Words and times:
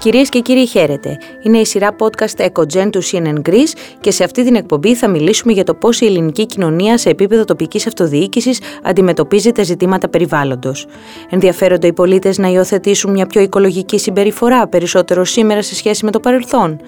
Κυρίες 0.00 0.28
και 0.28 0.40
κύριοι, 0.40 0.66
χαίρετε. 0.66 1.18
Είναι 1.42 1.58
η 1.58 1.64
σειρά 1.64 1.96
podcast 1.98 2.46
EcoGen 2.46 2.88
του 2.92 3.02
CNN 3.04 3.48
Greece 3.48 3.72
και 4.00 4.10
σε 4.10 4.24
αυτή 4.24 4.44
την 4.44 4.54
εκπομπή 4.54 4.94
θα 4.94 5.08
μιλήσουμε 5.08 5.52
για 5.52 5.64
το 5.64 5.74
πώς 5.74 6.00
η 6.00 6.06
ελληνική 6.06 6.46
κοινωνία 6.46 6.98
σε 6.98 7.08
επίπεδο 7.08 7.44
τοπικής 7.44 7.86
αυτοδιοίκησης 7.86 8.60
αντιμετωπίζει 8.82 9.52
τα 9.52 9.62
ζητήματα 9.62 10.08
περιβάλλοντος. 10.08 10.86
Ενδιαφέρονται 11.30 11.86
οι 11.86 11.92
πολίτες 11.92 12.38
να 12.38 12.48
υιοθετήσουν 12.48 13.10
μια 13.10 13.26
πιο 13.26 13.40
οικολογική 13.40 13.98
συμπεριφορά 13.98 14.68
περισσότερο 14.68 15.24
σήμερα 15.24 15.62
σε 15.62 15.74
σχέση 15.74 16.04
με 16.04 16.10
το 16.10 16.20
παρελθόν. 16.20 16.80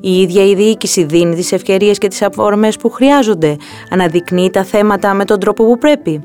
Η 0.00 0.20
ίδια 0.20 0.44
η 0.44 0.54
διοίκηση 0.54 1.04
δίνει 1.04 1.34
τις 1.34 1.52
ευκαιρίες 1.52 1.98
και 1.98 2.08
τις 2.08 2.22
αφορμέ 2.22 2.68
που 2.80 2.90
χρειάζονται, 2.90 3.56
αναδεικνύει 3.90 4.50
τα 4.50 4.64
θέματα 4.64 5.14
με 5.14 5.24
τον 5.24 5.40
τρόπο 5.40 5.64
που 5.64 5.78
πρέπει. 5.78 6.22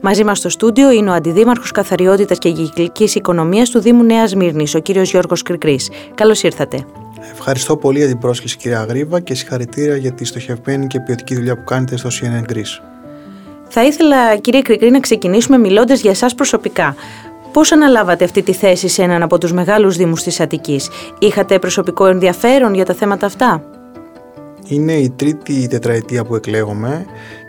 Μαζί 0.00 0.24
μας 0.24 0.38
στο 0.38 0.48
στούντιο 0.48 0.90
είναι 0.90 1.10
ο 1.10 1.12
Αντιδήμαρχος 1.12 1.70
Καθαριότητας 1.70 2.38
και 2.38 2.50
Κυκλική 2.50 3.10
Οικονομίας 3.14 3.70
του 3.70 3.80
Δήμου 3.80 4.02
Νέας 4.02 4.34
Μύρνης, 4.34 4.74
ο 4.74 4.78
κύριος 4.78 5.10
Γιώργος 5.10 5.42
Κρικρή. 5.42 5.80
Καλώς 6.14 6.42
ήρθατε. 6.42 6.84
Ευχαριστώ 7.32 7.76
πολύ 7.76 7.98
για 7.98 8.06
την 8.06 8.18
πρόσκληση, 8.18 8.56
κυρία 8.56 8.84
Γρήβα, 8.88 9.20
και 9.20 9.34
συγχαρητήρια 9.34 9.96
για 9.96 10.12
τη 10.12 10.24
στοχευμένη 10.24 10.86
και 10.86 11.00
ποιοτική 11.00 11.34
δουλειά 11.34 11.56
που 11.56 11.64
κάνετε 11.64 11.96
στο 11.96 12.08
CNN 12.08 12.52
Greece. 12.52 12.82
Θα 13.68 13.84
ήθελα, 13.84 14.36
κύριε 14.36 14.62
Κρικρή, 14.62 14.90
να 14.90 15.00
ξεκινήσουμε 15.00 15.58
μιλώντας 15.58 16.00
για 16.00 16.10
εσάς 16.10 16.34
προσωπικά. 16.34 16.94
Πώς 17.52 17.72
αναλάβατε 17.72 18.24
αυτή 18.24 18.42
τη 18.42 18.52
θέση 18.52 18.88
σε 18.88 19.02
έναν 19.02 19.22
από 19.22 19.38
τους 19.38 19.52
μεγάλους 19.52 19.96
Δήμους 19.96 20.22
της 20.22 20.40
Αττικής, 20.40 20.88
Είχατε 21.18 21.58
προσωπικό 21.58 22.06
ενδιαφέρον 22.06 22.74
για 22.74 22.84
τα 22.84 22.94
θέματα 22.94 23.26
αυτά; 23.26 23.62
Είναι 24.68 24.92
η 24.92 25.10
τρίτη 25.10 25.68
τετραετία 25.68 26.24
που 26.24 26.34
εκλέγομαι 26.34 27.06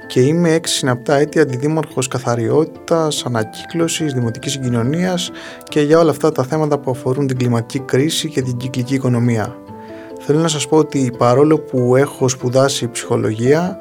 και 0.09 0.20
είμαι 0.20 0.54
έξι 0.54 0.76
συναπτά 0.76 1.16
έτη 1.16 1.40
αντιδήμαρχος 1.40 2.08
καθαριότητας, 2.08 3.23
ανακύκλωσης, 3.26 4.13
δημοτικής 4.13 4.52
συγκοινωνίας 4.52 5.32
και 5.63 5.82
για 5.82 5.99
όλα 5.99 6.12
αυτά 6.12 6.32
τα 6.32 6.43
θέματα 6.43 6.79
που 6.79 6.91
αφορούν 6.91 7.27
την 7.27 7.38
κλιματική 7.38 7.79
κρίση 7.79 8.30
και 8.30 8.41
την 8.41 8.57
κυκλική 8.57 8.93
οικονομία. 8.93 9.55
Θέλω 10.20 10.40
να 10.40 10.48
σας 10.48 10.68
πω 10.68 10.77
ότι 10.77 11.12
παρόλο 11.18 11.60
που 11.60 11.96
έχω 11.96 12.27
σπουδάσει 12.30 12.90
ψυχολογία, 12.90 13.77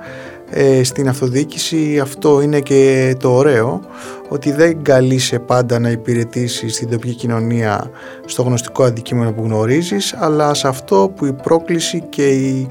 ε, 0.51 0.83
στην 0.83 1.09
αυτοδιοίκηση 1.09 1.99
αυτό 1.99 2.41
είναι 2.41 2.61
και 2.61 3.15
το 3.19 3.31
ωραίο 3.35 3.81
ότι 4.29 4.53
δεν 4.53 4.83
καλείσαι 4.83 5.39
πάντα 5.39 5.79
να 5.79 5.91
υπηρετήσεις 5.91 6.79
την 6.79 6.91
τοπική 6.91 7.15
κοινωνία 7.15 7.91
στο 8.25 8.43
γνωστικό 8.43 8.85
αντικείμενο 8.85 9.33
που 9.33 9.43
γνωρίζεις 9.43 10.15
αλλά 10.19 10.55
σε 10.55 10.69
αυτό 10.69 11.13
που 11.17 11.27
η 11.27 11.33
πρόκληση 11.33 12.01
και 12.09 12.29
η 12.29 12.67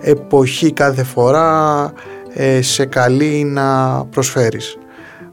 εποχή 0.00 0.72
κάθε 0.72 1.02
φορά 1.02 1.92
ε, 1.94 2.15
σε 2.60 2.84
καλεί 2.84 3.44
να 3.44 4.04
προσφέρεις. 4.04 4.78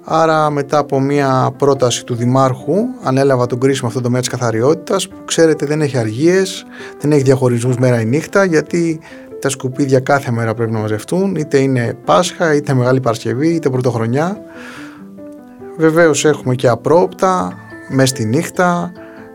Άρα 0.05 0.49
μετά 0.49 0.77
από 0.77 0.99
μια 0.99 1.51
πρόταση 1.57 2.05
του 2.05 2.15
Δημάρχου 2.15 2.75
ανέλαβα 3.03 3.45
τον 3.45 3.59
κρίσιμο 3.59 3.87
αυτό 3.87 3.99
το 3.99 4.05
τομέα 4.05 4.19
της 4.21 4.29
καθαριότητας 4.29 5.07
που 5.07 5.15
ξέρετε 5.25 5.65
δεν 5.65 5.81
έχει 5.81 5.97
αργίες, 5.97 6.65
δεν 6.99 7.11
έχει 7.11 7.21
διαχωρισμούς 7.21 7.77
μέρα 7.77 8.01
ή 8.01 8.05
νύχτα 8.05 8.43
γιατί 8.43 8.99
τα 9.41 9.49
σκουπίδια 9.49 9.99
κάθε 9.99 10.31
μέρα 10.31 10.53
πρέπει 10.53 10.71
να 10.71 10.79
μαζευτούν 10.79 11.35
είτε 11.35 11.57
είναι 11.57 11.97
Πάσχα, 12.05 12.53
είτε 12.53 12.73
Μεγάλη 12.73 12.99
Παρασκευή, 12.99 13.47
είτε 13.47 13.69
Πρωτοχρονιά. 13.69 14.37
Βεβαίως 15.77 16.25
έχουμε 16.25 16.55
και 16.55 16.67
απρόπτα, 16.67 17.53
μέσα 17.89 18.15
στη 18.15 18.25
νύχτα, 18.25 18.91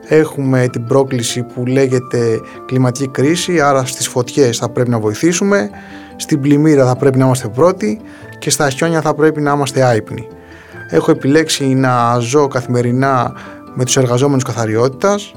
έχουμε 0.08 0.68
την 0.68 0.86
πρόκληση 0.86 1.42
που 1.42 1.66
λέγεται 1.66 2.40
κλιματική 2.66 3.08
κρίση, 3.08 3.60
άρα 3.60 3.84
στις 3.84 4.08
φωτιές 4.08 4.58
θα 4.58 4.68
πρέπει 4.68 4.90
να 4.90 4.98
βοηθήσουμε 4.98 5.70
στην 6.20 6.40
πλημμύρα 6.40 6.86
θα 6.86 6.96
πρέπει 6.96 7.18
να 7.18 7.24
είμαστε 7.24 7.48
πρώτοι 7.48 8.00
και 8.38 8.50
στα 8.50 8.70
χιόνια 8.70 9.00
θα 9.00 9.14
πρέπει 9.14 9.40
να 9.40 9.52
είμαστε 9.52 9.82
άϊπνοι. 9.82 10.28
Έχω 10.90 11.10
επιλέξει 11.10 11.64
να 11.64 12.18
ζω 12.18 12.48
καθημερινά 12.48 13.32
με 13.74 13.84
τους 13.84 13.96
εργαζόμενους 13.96 14.44
καθαριότητας, 14.44 15.32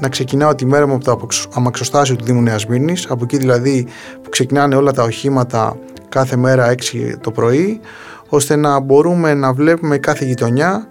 να 0.00 0.08
ξεκινάω 0.08 0.54
τη 0.54 0.66
μέρα 0.66 0.86
μου 0.86 0.94
από 0.94 1.04
το 1.04 1.28
αμαξοστάσιο 1.54 2.16
του 2.16 2.24
Δήμου 2.24 2.42
Νέας 2.42 2.66
Μύρνης, 2.66 3.06
από 3.08 3.24
εκεί 3.24 3.36
δηλαδή 3.36 3.86
που 4.22 4.28
ξεκινάνε 4.28 4.74
όλα 4.74 4.92
τα 4.92 5.02
οχήματα 5.02 5.76
κάθε 6.08 6.36
μέρα 6.36 6.68
6 6.68 7.18
το 7.20 7.30
πρωί, 7.30 7.80
ώστε 8.28 8.56
να 8.56 8.80
μπορούμε 8.80 9.34
να 9.34 9.52
βλέπουμε 9.52 9.98
κάθε 9.98 10.24
γειτονιά 10.24 10.86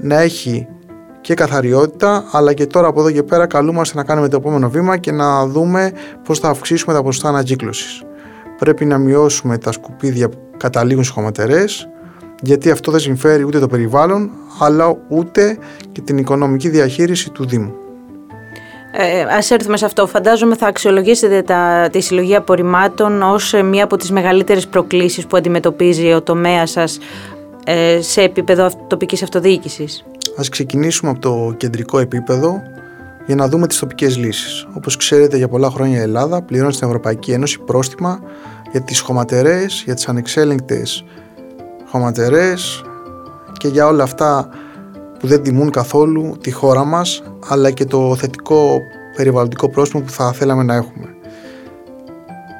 να 0.00 0.20
έχει 0.20 0.68
και 1.20 1.34
καθαριότητα, 1.34 2.24
αλλά 2.30 2.52
και 2.52 2.66
τώρα 2.66 2.88
από 2.88 3.00
εδώ 3.00 3.10
και 3.10 3.22
πέρα 3.22 3.46
καλούμαστε 3.46 3.96
να 3.96 4.04
κάνουμε 4.04 4.28
το 4.28 4.36
επόμενο 4.36 4.70
βήμα 4.70 4.96
και 4.96 5.12
να 5.12 5.46
δούμε 5.46 5.92
πώς 6.24 6.38
θα 6.38 6.48
αυξήσουμε 6.48 6.94
τα 6.94 7.02
ποσοστά 7.02 7.28
ανακύκλωσης 7.28 8.02
πρέπει 8.58 8.84
να 8.84 8.98
μειώσουμε 8.98 9.58
τα 9.58 9.72
σκουπίδια 9.72 10.28
που 10.28 10.38
καταλήγουν 10.56 11.02
στις 11.04 11.14
χωματερές 11.14 11.88
γιατί 12.42 12.70
αυτό 12.70 12.90
δεν 12.90 13.00
συμφέρει 13.00 13.44
ούτε 13.44 13.58
το 13.58 13.66
περιβάλλον 13.66 14.30
αλλά 14.60 14.96
ούτε 15.08 15.58
και 15.92 16.00
την 16.00 16.18
οικονομική 16.18 16.68
διαχείριση 16.68 17.30
του 17.30 17.46
Δήμου. 17.46 17.74
Ε, 18.96 19.20
ας 19.20 19.50
έρθουμε 19.50 19.76
σε 19.76 19.84
αυτό. 19.84 20.06
Φαντάζομαι 20.06 20.56
θα 20.56 20.66
αξιολογήσετε 20.66 21.42
τα, 21.42 21.88
τη 21.92 22.00
συλλογή 22.00 22.34
απορριμμάτων 22.36 23.22
ως 23.22 23.54
μία 23.64 23.84
από 23.84 23.96
τις 23.96 24.10
μεγαλύτερες 24.10 24.66
προκλήσεις 24.66 25.26
που 25.26 25.36
αντιμετωπίζει 25.36 26.12
ο 26.12 26.22
τομέας 26.22 26.70
σας 26.70 26.98
ε, 27.64 27.98
σε 28.00 28.22
επίπεδο 28.22 28.70
τοπικής 28.86 29.22
αυτοδιοίκησης. 29.22 30.04
Ας 30.36 30.48
ξεκινήσουμε 30.48 31.10
από 31.10 31.20
το 31.20 31.54
κεντρικό 31.56 31.98
επίπεδο 31.98 32.62
για 33.26 33.34
να 33.34 33.48
δούμε 33.48 33.66
τις 33.66 33.78
τοπικές 33.78 34.16
λύσεις. 34.16 34.66
Όπως 34.72 34.96
ξέρετε 34.96 35.36
για 35.36 35.48
πολλά 35.48 35.70
χρόνια 35.70 35.98
η 35.98 36.02
Ελλάδα 36.02 36.42
πληρώνει 36.42 36.72
στην 36.72 36.86
Ευρωπαϊκή 36.86 37.32
Ένωση 37.32 37.58
πρόστιμα 37.60 38.20
για 38.70 38.80
τις 38.80 39.00
χωματερές, 39.00 39.82
για 39.84 39.94
τις 39.94 40.08
ανεξέλεγκτες 40.08 41.04
χωματερές 41.90 42.84
και 43.52 43.68
για 43.68 43.86
όλα 43.86 44.02
αυτά 44.02 44.48
που 45.18 45.26
δεν 45.26 45.42
τιμούν 45.42 45.70
καθόλου 45.70 46.36
τη 46.40 46.50
χώρα 46.50 46.84
μας 46.84 47.22
αλλά 47.48 47.70
και 47.70 47.84
το 47.84 48.16
θετικό 48.16 48.78
περιβαλλοντικό 49.16 49.68
πρόστιμο 49.68 50.02
που 50.02 50.10
θα 50.10 50.32
θέλαμε 50.32 50.62
να 50.62 50.74
έχουμε. 50.74 51.14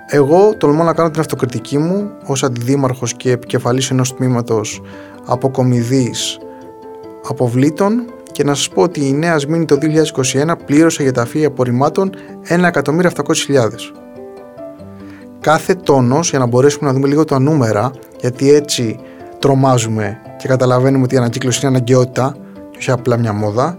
Εγώ 0.08 0.56
τολμώ 0.56 0.82
να 0.82 0.92
κάνω 0.94 1.10
την 1.10 1.20
αυτοκριτική 1.20 1.78
μου 1.78 2.10
ως 2.26 2.42
αντιδήμαρχος 2.42 3.14
και 3.14 3.30
επικεφαλής 3.30 3.90
ενός 3.90 4.14
τμήματος 4.14 4.82
αποκομιδής 5.24 6.38
αποβλήτων 7.28 8.04
και 8.34 8.44
να 8.44 8.54
σας 8.54 8.68
πω 8.68 8.82
ότι 8.82 9.08
η 9.08 9.12
Νέα 9.12 9.38
Σμήνη 9.38 9.64
το 9.64 9.78
2021 10.14 10.52
πλήρωσε 10.66 11.02
για 11.02 11.12
τα 11.12 11.24
φύλλα 11.26 11.46
απορριμμάτων 11.46 12.10
1.700.000. 12.48 13.68
Κάθε 15.40 15.74
τόνος, 15.74 16.30
για 16.30 16.38
να 16.38 16.46
μπορέσουμε 16.46 16.86
να 16.86 16.92
δούμε 16.94 17.08
λίγο 17.08 17.24
τα 17.24 17.38
νούμερα, 17.38 17.90
γιατί 18.20 18.52
έτσι 18.52 18.98
τρομάζουμε 19.38 20.20
και 20.38 20.48
καταλαβαίνουμε 20.48 21.04
ότι 21.04 21.14
η 21.14 21.18
ανακύκλωση 21.18 21.58
είναι 21.62 21.76
αναγκαιότητα 21.76 22.36
και 22.70 22.78
όχι 22.78 22.90
απλά 22.90 23.16
μια 23.16 23.32
μόδα, 23.32 23.78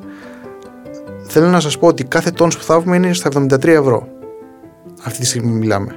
θέλω 1.28 1.48
να 1.48 1.60
σας 1.60 1.78
πω 1.78 1.88
ότι 1.88 2.04
κάθε 2.04 2.32
τόνος 2.32 2.58
που 2.58 2.64
θα 2.64 2.74
έχουμε 2.74 2.96
είναι 2.96 3.14
στα 3.14 3.30
73 3.30 3.66
ευρώ. 3.66 4.08
Αυτή 5.04 5.20
τη 5.20 5.26
στιγμή 5.26 5.52
μιλάμε. 5.52 5.96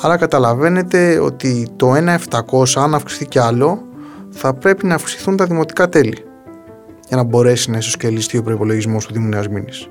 Άρα 0.00 0.16
καταλαβαίνετε 0.16 1.18
ότι 1.18 1.68
το 1.76 1.94
1.700 1.94 2.64
αν 2.74 2.94
αυξηθεί 2.94 3.26
κι 3.26 3.38
άλλο 3.38 3.82
θα 4.30 4.54
πρέπει 4.54 4.86
να 4.86 4.94
αυξηθούν 4.94 5.36
τα 5.36 5.44
δημοτικά 5.44 5.88
τέλη 5.88 6.24
για 7.08 7.16
να 7.16 7.22
μπορέσει 7.22 7.70
να 7.70 7.78
ισοσκελιστεί 7.78 8.38
ο 8.38 8.42
προπολογισμό 8.42 8.98
του 8.98 9.12
Δήμου 9.12 9.28
Νέας 9.28 9.48
Μήνης. 9.48 9.88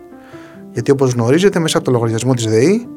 Γιατί 0.72 0.92
όπως 0.92 1.14
γνωρίζετε, 1.14 1.59
μέσα 1.59 1.78
από 1.78 1.86
το 1.86 1.92
λογαριασμό 1.92 2.34
της 2.34 2.46
ΔΕΗ, 2.46 2.88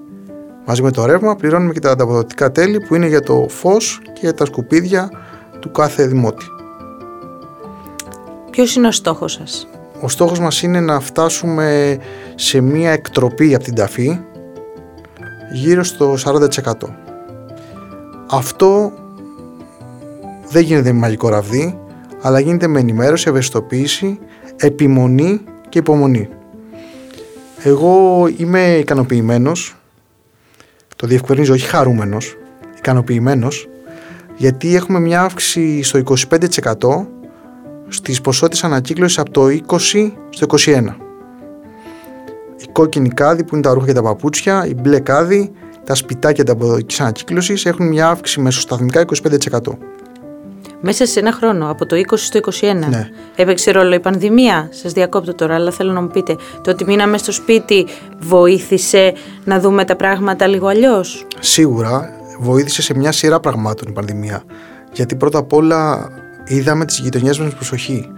μαζί 0.66 0.82
με 0.82 0.90
το 0.90 1.04
ρεύμα, 1.04 1.36
πληρώνουμε 1.36 1.72
και 1.72 1.80
τα 1.80 1.90
ανταποδοτικά 1.90 2.52
τέλη 2.52 2.80
που 2.80 2.94
είναι 2.94 3.06
για 3.06 3.20
το 3.20 3.46
φως 3.48 4.00
και 4.04 4.20
για 4.20 4.34
τα 4.34 4.44
σκουπίδια 4.44 5.10
του 5.60 5.70
κάθε 5.70 6.06
δημότη. 6.06 6.44
Ποιος 8.50 8.76
είναι 8.76 8.86
ο 8.86 8.92
στόχος 8.92 9.32
σας, 9.32 9.68
Ο 10.00 10.08
στόχος 10.08 10.40
μας 10.40 10.62
είναι 10.62 10.80
να 10.80 11.00
φτάσουμε 11.00 11.98
σε 12.34 12.60
μία 12.60 12.90
εκτροπή 12.90 13.54
από 13.54 13.64
την 13.64 13.74
ταφή 13.74 14.20
γύρω 15.52 15.84
στο 15.84 16.16
40%. 16.16 16.94
Αυτό 18.30 18.92
δεν 20.50 20.62
γίνεται 20.62 20.92
με 20.92 20.98
μαγικό 20.98 21.28
ραβδί, 21.28 21.78
αλλά 22.20 22.40
γίνεται 22.40 22.66
με 22.66 22.80
ενημέρωση, 22.80 23.28
ευαισθητοποίηση, 23.28 24.18
επιμονή 24.56 25.40
και 25.68 25.78
υπομονή. 25.78 26.28
Εγώ 27.62 28.26
είμαι 28.36 28.76
ικανοποιημένος, 28.76 29.76
το 30.96 31.06
διευκρινίζω, 31.06 31.52
όχι 31.52 31.66
χαρούμενος, 31.66 32.36
ικανοποιημένος, 32.78 33.68
γιατί 34.36 34.74
έχουμε 34.74 35.00
μια 35.00 35.22
αύξηση 35.22 35.82
στο 35.82 35.98
25% 35.98 37.06
στις 37.88 38.20
ποσότητες 38.20 38.64
ανακύκλωσης 38.64 39.18
από 39.18 39.30
το 39.30 39.46
20% 39.46 40.12
στο 40.30 40.46
21%. 40.46 40.96
Η 42.56 42.66
κόκκινη 42.72 43.08
κάδη 43.08 43.44
που 43.44 43.54
είναι 43.54 43.62
τα 43.62 43.72
ρούχα 43.72 43.86
και 43.86 43.92
τα 43.92 44.02
παπούτσια, 44.02 44.66
η 44.66 44.74
μπλε 44.74 45.00
κάδη, 45.00 45.52
τα 45.84 45.94
σπιτάκια 45.94 46.44
τα 46.44 46.52
αποδοτικής 46.52 47.00
ανακύκλωσης 47.00 47.66
έχουν 47.66 47.88
μια 47.88 48.08
αύξηση 48.08 48.40
μεσοσταθμικά 48.40 49.00
25%. 49.00 49.78
Μέσα 50.80 51.06
σε 51.06 51.20
ένα 51.20 51.32
χρόνο, 51.32 51.70
από 51.70 51.86
το 51.86 51.96
20 51.96 52.00
στο 52.14 52.40
21. 52.60 52.74
Ναι. 52.88 53.08
Έπαιξε 53.34 53.70
ρόλο 53.70 53.94
η 53.94 54.00
πανδημία. 54.00 54.68
Σας 54.72 54.92
διακόπτω 54.92 55.34
τώρα, 55.34 55.54
αλλά 55.54 55.70
θέλω 55.70 55.92
να 55.92 56.00
μου 56.00 56.08
πείτε. 56.08 56.36
Το 56.62 56.70
ότι 56.70 56.84
μείναμε 56.84 57.18
στο 57.18 57.32
σπίτι 57.32 57.86
βοήθησε 58.18 59.12
να 59.44 59.60
δούμε 59.60 59.84
τα 59.84 59.96
πράγματα 59.96 60.46
λίγο 60.46 60.66
αλλιώς; 60.66 61.26
Σίγουρα 61.40 62.10
βοήθησε 62.38 62.82
σε 62.82 62.94
μια 62.94 63.12
σειρά 63.12 63.40
πραγμάτων 63.40 63.88
η 63.88 63.92
πανδημία. 63.92 64.42
Γιατί 64.92 65.16
πρώτα 65.16 65.38
απ' 65.38 65.52
όλα 65.52 66.10
είδαμε 66.44 66.84
τις 66.84 66.98
γειτονιές 66.98 67.38
μας 67.38 67.48
με 67.48 67.54
προσοχή. 67.54 68.08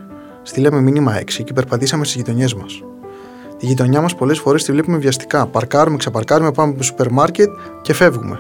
Στείλαμε 0.43 0.81
μήνυμα 0.81 1.19
έξι 1.19 1.45
και 1.45 1.53
περπατήσαμε 1.53 2.05
στις 2.05 2.17
γειτονιές 2.17 2.55
μας. 2.55 2.83
Η 3.59 3.67
γειτονιά 3.67 4.01
μας 4.01 4.15
πολλές 4.15 4.39
φορές 4.39 4.65
τη 4.65 4.73
βλέπουμε 4.73 4.99
βιαστικά. 4.99 5.47
Παρκάρουμε, 5.47 5.97
ξαπαρκάρουμε, 5.97 6.53
πάμε 6.53 6.73
στο 6.75 6.83
σούπερ 6.83 7.11
μάρκετ 7.11 7.49
και 7.83 7.93
φεύγουμε. 7.93 8.39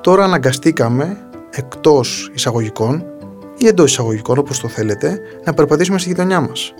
Τώρα 0.00 0.24
αναγκαστήκαμε 0.24 1.18
εκτός 1.50 2.30
εισαγωγικών 2.34 3.04
ή 3.56 3.66
εντός 3.66 3.90
εισαγωγικών, 3.90 4.38
όπως 4.38 4.60
το 4.60 4.68
θέλετε, 4.68 5.20
να 5.44 5.54
περπατήσουμε 5.54 5.98
στη 5.98 6.08
γειτονιά 6.08 6.40
μας. 6.40 6.74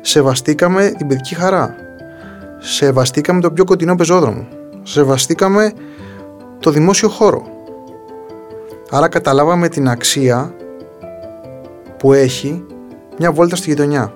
Σεβαστήκαμε 0.00 0.92
την 0.96 1.06
παιδική 1.06 1.34
χαρά. 1.34 1.76
Σεβαστήκαμε 2.58 3.40
τον 3.40 3.52
πιο 3.52 3.64
κοντινό 3.64 3.94
πεζόδρομο. 3.94 4.48
Σεβαστήκαμε 4.82 5.72
το 6.60 6.70
δημόσιο 6.70 7.08
χώρο. 7.08 7.46
Άρα 8.90 9.08
καταλάβαμε 9.08 9.68
την 9.68 9.88
αξία 9.88 10.54
που 11.98 12.12
έχει 12.12 12.64
μια 13.18 13.32
βόλτα 13.32 13.56
στη 13.56 13.68
γειτονιά. 13.70 14.12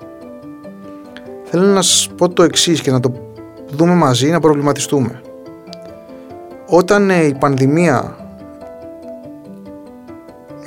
Θέλω 1.45 1.67
να 1.67 1.83
σας 1.83 2.09
πω 2.17 2.29
το 2.29 2.43
εξής 2.43 2.81
και 2.81 2.91
να 2.91 3.01
το 3.01 3.13
δούμε 3.71 3.95
μαζί, 3.95 4.31
να 4.31 4.41
προβληματιστούμε. 4.41 5.21
Όταν 6.67 7.11
ε, 7.11 7.25
η 7.25 7.35
πανδημία 7.35 8.17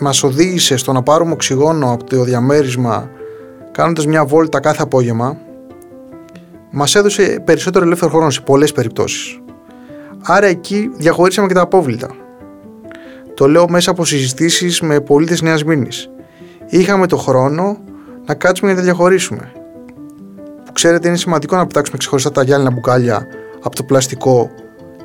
μας 0.02 0.24
οδήγησε 0.24 0.78
στο 0.78 0.92
να 0.92 1.04
πάρουμε 1.04 1.32
οξυγόνο 1.32 1.92
από 1.92 2.04
το 2.04 2.24
διαμέρισμα 2.24 3.10
κάνοντας 3.72 4.06
μια 4.06 4.26
βόλτα 4.26 4.60
κάθε 4.60 4.82
απόγευμα 4.82 5.38
μας 6.72 6.96
έδωσε 6.96 7.42
περισσότερο 7.46 7.86
ελεύθερο 7.86 8.12
χρόνο 8.12 8.30
σε 8.30 8.42
πολλές 8.42 8.72
περιπτώσεις. 8.72 9.40
Άρα 10.22 10.46
εκεί 10.46 10.90
διαχωρίσαμε 10.94 11.48
και 11.48 11.54
τα 11.54 11.62
απόβλητα. 11.62 12.16
Το 13.34 13.48
λέω 13.48 13.70
μέσα 13.70 13.92
από 13.92 14.06
συζητήσεις 14.06 14.82
με 14.82 15.00
πολίτες 15.00 15.42
Νέας 15.42 15.64
Μήνης. 15.64 16.10
Είχαμε 16.68 17.08
το 17.08 17.18
χρόνο 17.18 17.78
να 18.26 18.34
κάτσουμε 18.34 18.72
για 18.72 18.82
να 18.82 18.88
τα 18.88 18.94
διαχωρίσουμε. 18.94 19.52
Που 20.66 20.72
ξέρετε 20.72 21.08
είναι 21.08 21.18
σημαντικό 21.18 21.56
να 21.56 21.68
πετάξουμε 21.68 21.98
ξεχωριστά 21.98 22.32
τα 22.32 22.44
γυάλινα 22.44 22.72
μπουκάλια 22.72 23.28
από 23.62 23.76
το 23.76 23.84
πλαστικό 23.84 24.50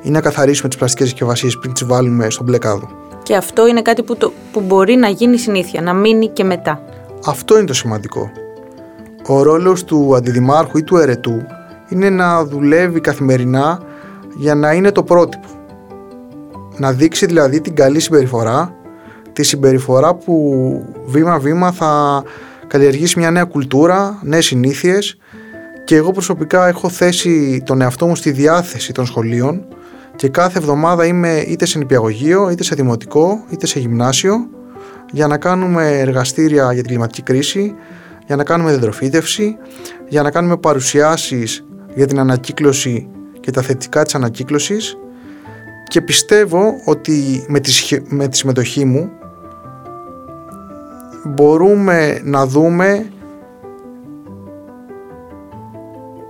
ή 0.01 0.09
να 0.09 0.21
καθαρίσουμε 0.21 0.67
τις 0.67 0.77
πλαστικές 0.77 1.07
συσκευασίες 1.07 1.57
πριν 1.57 1.73
τις 1.73 1.85
βάλουμε 1.85 2.29
στον 2.29 2.45
μπλε 2.45 2.57
κάδο. 2.57 3.06
Και 3.27 3.35
αυτό 3.35 3.67
είναι 3.67 3.81
κάτι 3.81 4.03
που, 4.03 4.15
το, 4.15 4.33
που 4.51 4.61
μπορεί 4.61 4.95
να 4.95 5.07
γίνει 5.07 5.37
συνήθεια, 5.37 5.81
να 5.81 5.93
μείνει 5.93 6.27
και 6.27 6.43
μετά. 6.43 6.81
Αυτό 7.25 7.57
είναι 7.57 7.65
το 7.65 7.73
σημαντικό. 7.73 8.31
Ο 9.27 9.41
ρόλος 9.41 9.83
του 9.83 10.15
αντιδημάρχου 10.15 10.77
ή 10.77 10.83
του 10.83 10.97
ερετού 10.97 11.41
είναι 11.89 12.09
να 12.09 12.45
δουλεύει 12.45 13.01
καθημερινά 13.01 13.81
για 14.35 14.55
να 14.55 14.73
είναι 14.73 14.91
το 14.91 15.03
πρότυπο. 15.03 15.47
Να 16.77 16.91
δείξει 16.91 17.25
δηλαδή 17.25 17.61
την 17.61 17.75
καλή 17.75 17.99
συμπεριφορά, 17.99 18.75
τη 19.33 19.43
συμπεριφορά 19.43 20.15
που 20.15 20.35
βήμα-βήμα 21.05 21.71
θα 21.71 22.23
καλλιεργήσει 22.67 23.19
μια 23.19 23.31
νέα 23.31 23.43
κουλτούρα, 23.43 24.19
νέες 24.23 24.45
συνήθειες 24.45 25.17
και 25.85 25.95
εγώ 25.95 26.11
προσωπικά 26.11 26.67
έχω 26.67 26.89
θέσει 26.89 27.63
τον 27.65 27.81
εαυτό 27.81 28.07
μου 28.07 28.15
στη 28.15 28.31
διάθεση 28.31 28.93
των 28.93 29.05
σχολείων 29.05 29.65
και 30.17 30.29
κάθε 30.29 30.57
εβδομάδα 30.57 31.05
είμαι 31.05 31.43
είτε 31.47 31.65
σε 31.65 31.77
νηπιαγωγείο, 31.77 32.49
είτε 32.49 32.63
σε 32.63 32.75
δημοτικό, 32.75 33.43
είτε 33.49 33.65
σε 33.65 33.79
γυμνάσιο 33.79 34.49
για 35.11 35.27
να 35.27 35.37
κάνουμε 35.37 35.99
εργαστήρια 35.99 36.63
για 36.63 36.81
την 36.81 36.85
κλιματική 36.85 37.21
κρίση, 37.21 37.75
για 38.25 38.35
να 38.35 38.43
κάνουμε 38.43 38.71
δεντροφύτευση, 38.71 39.57
για 40.07 40.21
να 40.21 40.31
κάνουμε 40.31 40.57
παρουσιάσεις 40.57 41.65
για 41.95 42.07
την 42.07 42.19
ανακύκλωση 42.19 43.07
και 43.39 43.51
τα 43.51 43.61
θετικά 43.61 44.03
της 44.03 44.15
ανακύκλωσης 44.15 44.97
και 45.87 46.01
πιστεύω 46.01 46.73
ότι 46.85 47.45
με 47.47 47.59
τη, 47.59 47.71
με 48.07 48.27
τη 48.27 48.37
συμμετοχή 48.37 48.85
μου 48.85 49.09
μπορούμε 51.25 52.21
να 52.23 52.45
δούμε 52.45 53.05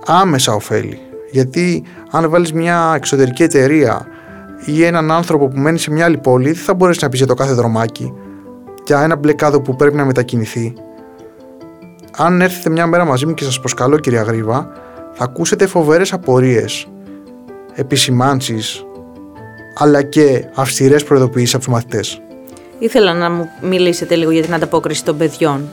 άμεσα 0.06 0.54
ωφέλη. 0.54 1.07
Γιατί 1.30 1.82
αν 2.10 2.30
βάλεις 2.30 2.52
μια 2.52 2.92
εξωτερική 2.96 3.42
εταιρεία 3.42 4.06
ή 4.64 4.84
έναν 4.84 5.10
άνθρωπο 5.10 5.48
που 5.48 5.58
μένει 5.58 5.78
σε 5.78 5.90
μια 5.90 6.04
άλλη 6.04 6.18
πόλη, 6.18 6.52
δεν 6.52 6.62
θα 6.62 6.74
μπορέσεις 6.74 7.02
να 7.02 7.08
πεις 7.08 7.18
για 7.18 7.28
το 7.28 7.34
κάθε 7.34 7.52
δρομάκι 7.52 8.12
και 8.84 8.94
ένα 8.94 9.16
μπλε 9.16 9.32
κάδο 9.32 9.60
που 9.60 9.76
πρέπει 9.76 9.96
να 9.96 10.04
μετακινηθεί. 10.04 10.72
Αν 12.16 12.40
έρθετε 12.40 12.70
μια 12.70 12.86
μέρα 12.86 13.04
μαζί 13.04 13.26
μου 13.26 13.34
και 13.34 13.44
σας 13.44 13.60
προσκαλώ 13.60 13.98
κυρία 13.98 14.22
Γρίβα, 14.22 14.72
θα 15.12 15.24
ακούσετε 15.24 15.66
φοβερές 15.66 16.12
απορίες, 16.12 16.88
επισημάνσεις, 17.74 18.84
αλλά 19.74 20.02
και 20.02 20.44
αυστηρές 20.54 21.04
προειδοποιήσεις 21.04 21.54
από 21.54 21.64
τους 21.64 21.72
μαθητές. 21.72 22.20
Ήθελα 22.78 23.14
να 23.14 23.30
μου 23.30 23.48
μιλήσετε 23.62 24.14
λίγο 24.14 24.30
για 24.30 24.42
την 24.42 24.54
ανταπόκριση 24.54 25.04
των 25.04 25.16
παιδιών. 25.16 25.68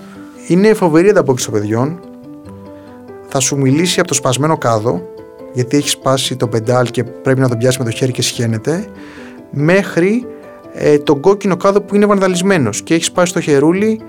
Είναι 0.48 0.74
φοβερή 0.74 1.10
ανταπόκριση 1.10 1.50
των 1.50 1.60
παιδιών. 1.60 2.00
Θα 3.28 3.40
σου 3.40 3.58
μιλήσει 3.58 4.00
από 4.00 4.08
το 4.08 4.14
σπασμένο 4.14 4.58
κάδο, 4.58 5.02
γιατί 5.56 5.78
έχεις 5.78 5.92
σπάσει 5.92 6.36
το 6.36 6.48
πεντάλ 6.48 6.92
και 6.92 7.04
πρέπει 7.04 7.40
να 7.40 7.50
το 7.50 7.56
πιάσει 7.56 7.78
με 7.80 7.86
το 7.86 7.92
χέρι 7.92 8.12
και 8.12 8.22
σχένεται, 8.22 8.86
μέχρι 9.52 10.26
ε, 10.74 10.98
τον 10.98 11.20
κόκκινο 11.20 11.58
κάδο 11.58 11.82
που 11.82 11.96
είναι 11.96 12.06
βανδαλισμένος 12.06 12.82
και 12.82 12.94
έχεις 12.94 13.06
σπάσει 13.06 13.34
το 13.34 13.40
χερούλι 13.42 14.02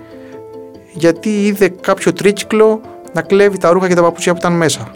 γιατί 0.92 1.46
είδε 1.46 1.68
κάποιο 1.68 2.12
τρίκυκλο 2.12 2.80
να 3.12 3.22
κλέβει 3.22 3.58
τα 3.58 3.70
ρούχα 3.70 3.88
και 3.88 3.94
τα 3.94 4.02
παπούτσια 4.02 4.32
που 4.32 4.38
ήταν 4.38 4.52
μέσα. 4.52 4.90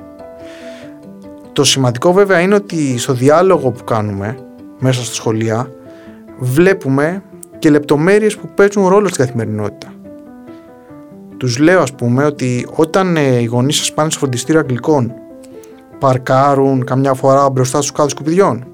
Το 1.53 1.65
σημαντικό 1.65 2.13
βέβαια 2.13 2.41
είναι 2.41 2.55
ότι 2.55 2.99
στο 2.99 3.13
διάλογο 3.13 3.71
που 3.71 3.85
κάνουμε 3.85 4.39
μέσα 4.79 5.05
στα 5.05 5.15
σχολεία 5.15 5.71
βλέπουμε 6.39 7.23
και 7.59 7.71
λεπτομέρειες 7.71 8.37
που 8.37 8.49
παίζουν 8.55 8.89
ρόλο 8.89 9.09
στην 9.09 9.25
καθημερινότητα. 9.25 9.93
Τους 11.37 11.59
λέω 11.59 11.81
ας 11.81 11.93
πούμε 11.93 12.25
ότι 12.25 12.67
όταν 12.75 13.17
ε, 13.17 13.39
οι 13.39 13.45
γονείς 13.45 13.77
σας 13.77 13.93
πάνε 13.93 14.11
στο 14.11 14.19
φροντιστήριο 14.19 14.61
αγγλικών 14.61 15.20
παρκάρουν 16.01 16.85
καμιά 16.85 17.15
φορά 17.15 17.51
μπροστά 17.51 17.79
στους 17.79 17.93
κάδους 17.93 18.13
σκουπιδιών. 18.13 18.67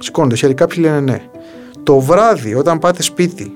Σηκώνονται 0.00 0.36
χέρι, 0.36 0.54
κάποιοι 0.54 0.78
λένε 0.86 1.00
ναι. 1.00 1.18
Το 1.82 2.00
βράδυ 2.00 2.54
όταν 2.54 2.78
πάτε 2.78 3.02
σπίτι 3.02 3.52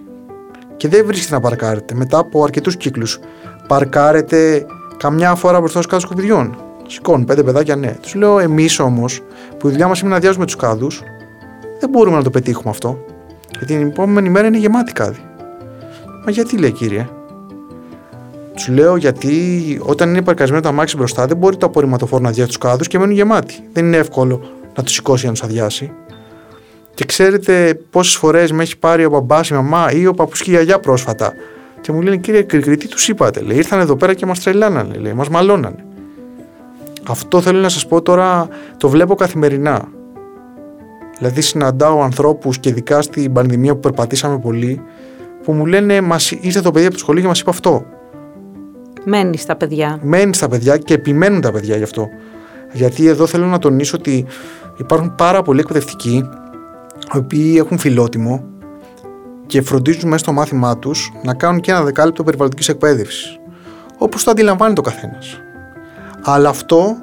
και 0.77 0.89
δεν 0.89 1.07
βρίσκεται 1.07 1.35
να 1.35 1.41
παρκάρετε 1.41 1.95
μετά 1.95 2.19
από 2.19 2.45
αρκετούς 2.45 2.77
κύκλους 2.77 3.19
παρκάρετε 3.69 4.67
καμιά 4.97 5.35
φορά 5.35 5.59
μπροστά 5.59 5.79
στους 5.79 5.91
κάδους 5.91 6.05
σκουπιδιών. 6.05 6.57
Σηκώνουν 6.87 7.25
πέντε 7.25 7.43
παιδάκια 7.43 7.77
ναι. 7.77 7.97
Τους 8.03 8.15
λέω 8.15 8.39
εμείς 8.39 8.79
όμως 8.79 9.21
που 9.59 9.69
η 9.69 9.71
δουλειά 9.71 9.89
μας 9.89 10.01
είναι 10.01 10.11
να 10.11 10.17
αδειάζουμε 10.17 10.45
τους 10.45 10.57
κάδους 10.57 11.03
δεν 11.81 11.91
μπορούμε 11.91 12.17
να 12.17 12.23
το 12.23 12.31
πετύχουμε 12.31 12.71
αυτό. 12.71 13.05
Γιατί 13.51 13.67
την 13.77 13.87
επόμενη 13.87 14.29
μέρα 14.29 14.47
είναι 14.47 14.59
γεμάτη 14.59 14.93
κάδη. 14.93 15.21
Μα 16.25 16.31
γιατί 16.31 16.59
λέει 16.59 16.73
κύριε; 16.73 17.09
Τους 18.59 18.69
λέω 18.69 18.97
γιατί 18.97 19.81
όταν 19.83 20.09
είναι 20.09 20.23
παρκαρισμένο 20.23 20.63
το 20.63 20.69
αμάξι 20.69 20.97
μπροστά 20.97 21.27
δεν 21.27 21.37
μπορεί 21.37 21.57
το 21.57 21.67
απορριμματοφόρο 21.67 22.23
να 22.23 22.29
αδειάσει 22.29 22.49
τους 22.49 22.59
κάδους 22.59 22.89
και 22.89 22.99
μένουν 22.99 23.15
γεμάτοι. 23.15 23.55
Δεν 23.73 23.87
είναι 23.87 23.97
εύκολο 23.97 24.43
να 24.77 24.83
τους 24.83 24.93
σηκώσει 24.93 25.21
για 25.21 25.29
να 25.29 25.35
τους 25.35 25.43
αδειάσει. 25.45 25.93
Και 26.95 27.05
ξέρετε 27.05 27.81
πόσες 27.91 28.17
φορές 28.17 28.53
με 28.53 28.63
έχει 28.63 28.79
πάρει 28.79 29.05
ο 29.05 29.11
μπαμπάς, 29.11 29.49
η 29.49 29.55
μαμά 29.55 29.93
ή 29.93 30.07
ο 30.07 30.15
παππούς 30.15 30.43
και 30.43 30.51
η 30.51 30.55
γιαγιά 30.55 30.79
πρόσφατα. 30.79 31.33
Και 31.81 31.93
μου 31.93 32.03
λένε 32.03 32.17
κύριε 32.17 32.43
Κρικρή, 32.43 32.77
τι 32.77 32.89
τους 32.89 33.09
είπατε. 33.09 33.41
Λέει, 33.41 33.57
ήρθαν 33.57 33.81
εδώ 33.81 33.97
πέρα 33.97 34.15
και 34.15 34.27
μας 34.27 34.41
τρελάνανε, 34.41 35.15
μας 35.15 35.29
μαλώνανε. 35.29 35.85
Αυτό 37.09 37.41
θέλω 37.41 37.61
να 37.61 37.69
σας 37.69 37.87
πω 37.87 38.03
τώρα, 38.03 38.49
το 38.77 38.89
βλέπω 38.89 39.15
καθημερινά. 39.15 39.89
Δηλαδή 41.19 41.41
συναντάω 41.41 42.03
ανθρώπους 42.03 42.59
και 42.59 42.69
ειδικά 42.69 43.03
στην 43.03 43.33
πανδημία 43.33 43.75
που 43.75 43.81
περπατήσαμε 43.81 44.39
πολύ 44.39 44.83
που 45.43 45.53
μου 45.53 45.67
λένε 45.67 46.01
μας 46.01 46.31
ήρθε 46.31 46.61
το 46.61 46.71
παιδί 46.71 46.85
από 46.85 46.95
το 46.95 47.01
σχολείο 47.01 47.23
και 47.23 47.29
μας 47.29 47.41
είπε 47.41 47.51
αυτό. 47.51 47.85
Μένει 49.09 49.37
στα 49.37 49.57
παιδιά. 49.57 49.99
Μένει 50.03 50.35
στα 50.35 50.49
παιδιά 50.49 50.77
και 50.77 50.95
επιμένουν 50.95 51.41
τα 51.41 51.53
παιδιά 51.53 51.77
γι' 51.77 51.83
αυτό. 51.83 52.09
Γιατί 52.73 53.07
εδώ 53.07 53.27
θέλω 53.27 53.47
να 53.47 53.59
τονίσω 53.59 53.97
ότι 53.97 54.27
υπάρχουν 54.77 55.15
πάρα 55.15 55.43
πολλοί 55.43 55.61
εκπαιδευτικοί 55.61 56.29
οι 57.15 57.17
οποίοι 57.17 57.55
έχουν 57.59 57.79
φιλότιμο 57.79 58.45
και 59.47 59.63
φροντίζουν 59.63 60.09
μέσα 60.09 60.19
στο 60.19 60.33
μάθημά 60.33 60.79
τους 60.79 61.13
να 61.23 61.35
κάνουν 61.35 61.61
και 61.61 61.71
ένα 61.71 61.83
δεκάλεπτο 61.83 62.23
περιβαλλοντικής 62.23 62.69
εκπαίδευσης. 62.69 63.39
Όπως 63.99 64.25
το 64.25 64.31
αντιλαμβάνει 64.31 64.75
το 64.75 64.83
καθένας. 64.83 65.41
Αλλά 66.23 66.49
αυτό 66.49 66.97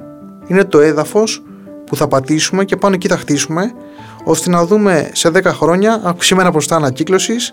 είναι 0.46 0.64
το 0.64 0.80
έδαφος 0.80 1.42
που 1.86 1.96
θα 1.96 2.08
πατήσουμε 2.08 2.64
και 2.64 2.76
πάνω 2.76 2.94
εκεί 2.94 3.08
θα 3.08 3.16
χτίσουμε 3.16 3.72
ώστε 4.24 4.50
να 4.50 4.66
δούμε 4.66 5.10
σε 5.12 5.28
10 5.28 5.44
χρόνια 5.44 6.00
αυξημένα 6.04 6.50
ποσοστά 6.50 6.76
ανακύκλωσης 6.76 7.52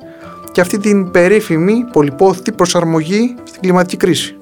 και 0.51 0.62
αυτή 0.62 0.77
την 0.77 1.12
περίφημη 1.12 1.86
πολυπόθητη 1.91 2.51
προσαρμογή 2.51 3.36
στην 3.43 3.62
κλιματική 3.62 3.98
κρίση. 3.98 4.38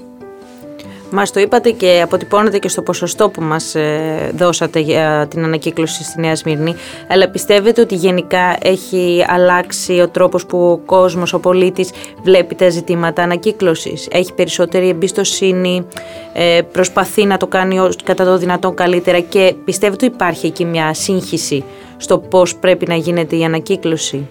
Μας 1.13 1.31
το 1.31 1.39
είπατε 1.39 1.71
και 1.71 2.01
αποτυπώνετε 2.03 2.59
και 2.59 2.67
στο 2.67 2.81
ποσοστό 2.81 3.29
που 3.29 3.41
μας 3.41 3.75
ε, 3.75 4.31
δώσατε 4.35 4.79
για 4.79 5.27
την 5.29 5.43
ανακύκλωση 5.43 6.03
στη 6.03 6.19
Νέα 6.19 6.35
Σμύρνη, 6.35 6.75
αλλά 7.07 7.29
πιστεύετε 7.29 7.81
ότι 7.81 7.95
γενικά 7.95 8.57
έχει 8.61 9.25
αλλάξει 9.27 9.99
ο 9.99 10.09
τρόπος 10.09 10.45
που 10.45 10.71
ο 10.71 10.77
κόσμος, 10.77 11.33
ο 11.33 11.39
πολίτης 11.39 11.91
βλέπει 12.23 12.55
τα 12.55 12.69
ζητήματα 12.69 13.23
ανακύκλωσης; 13.23 14.07
Έχει 14.11 14.33
περισσότερη 14.33 14.89
εμπιστοσύνη, 14.89 15.87
ε, 16.33 16.61
προσπαθεί 16.71 17.25
να 17.25 17.37
το 17.37 17.47
κάνει 17.47 17.77
κατά 18.03 18.25
το 18.25 18.37
δυνατόν 18.37 18.75
καλύτερα 18.75 19.19
και 19.19 19.55
πιστεύετε 19.65 20.05
ότι 20.05 20.15
υπάρχει 20.15 20.45
εκεί 20.45 20.65
μια 20.65 20.93
σύγχυση 20.93 21.63
στο 21.97 22.17
πώς 22.19 22.55
πρέπει 22.55 22.87
να 22.87 22.95
γίνεται 22.95 23.35
η 23.35 23.43
ανακύκλωση; 23.43 24.27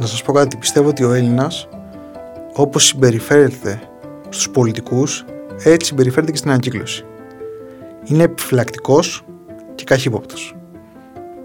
Να 0.00 0.06
σας 0.06 0.22
πω 0.22 0.32
κάτι, 0.32 0.56
πιστεύω 0.56 0.88
ότι 0.88 1.04
ο 1.04 1.12
Έλληνας 1.12 1.68
όπως 2.52 2.84
συμπεριφέρεται 2.84 3.80
στους 4.28 4.50
πολιτικούς 4.50 5.24
έτσι 5.62 5.86
συμπεριφέρεται 5.86 6.32
και 6.32 6.38
στην 6.38 6.50
ανακύκλωση. 6.50 7.04
είναι 8.04 8.22
επιφυλακτικός 8.22 9.24
και 9.74 9.84
καχύποπτος. 9.84 10.56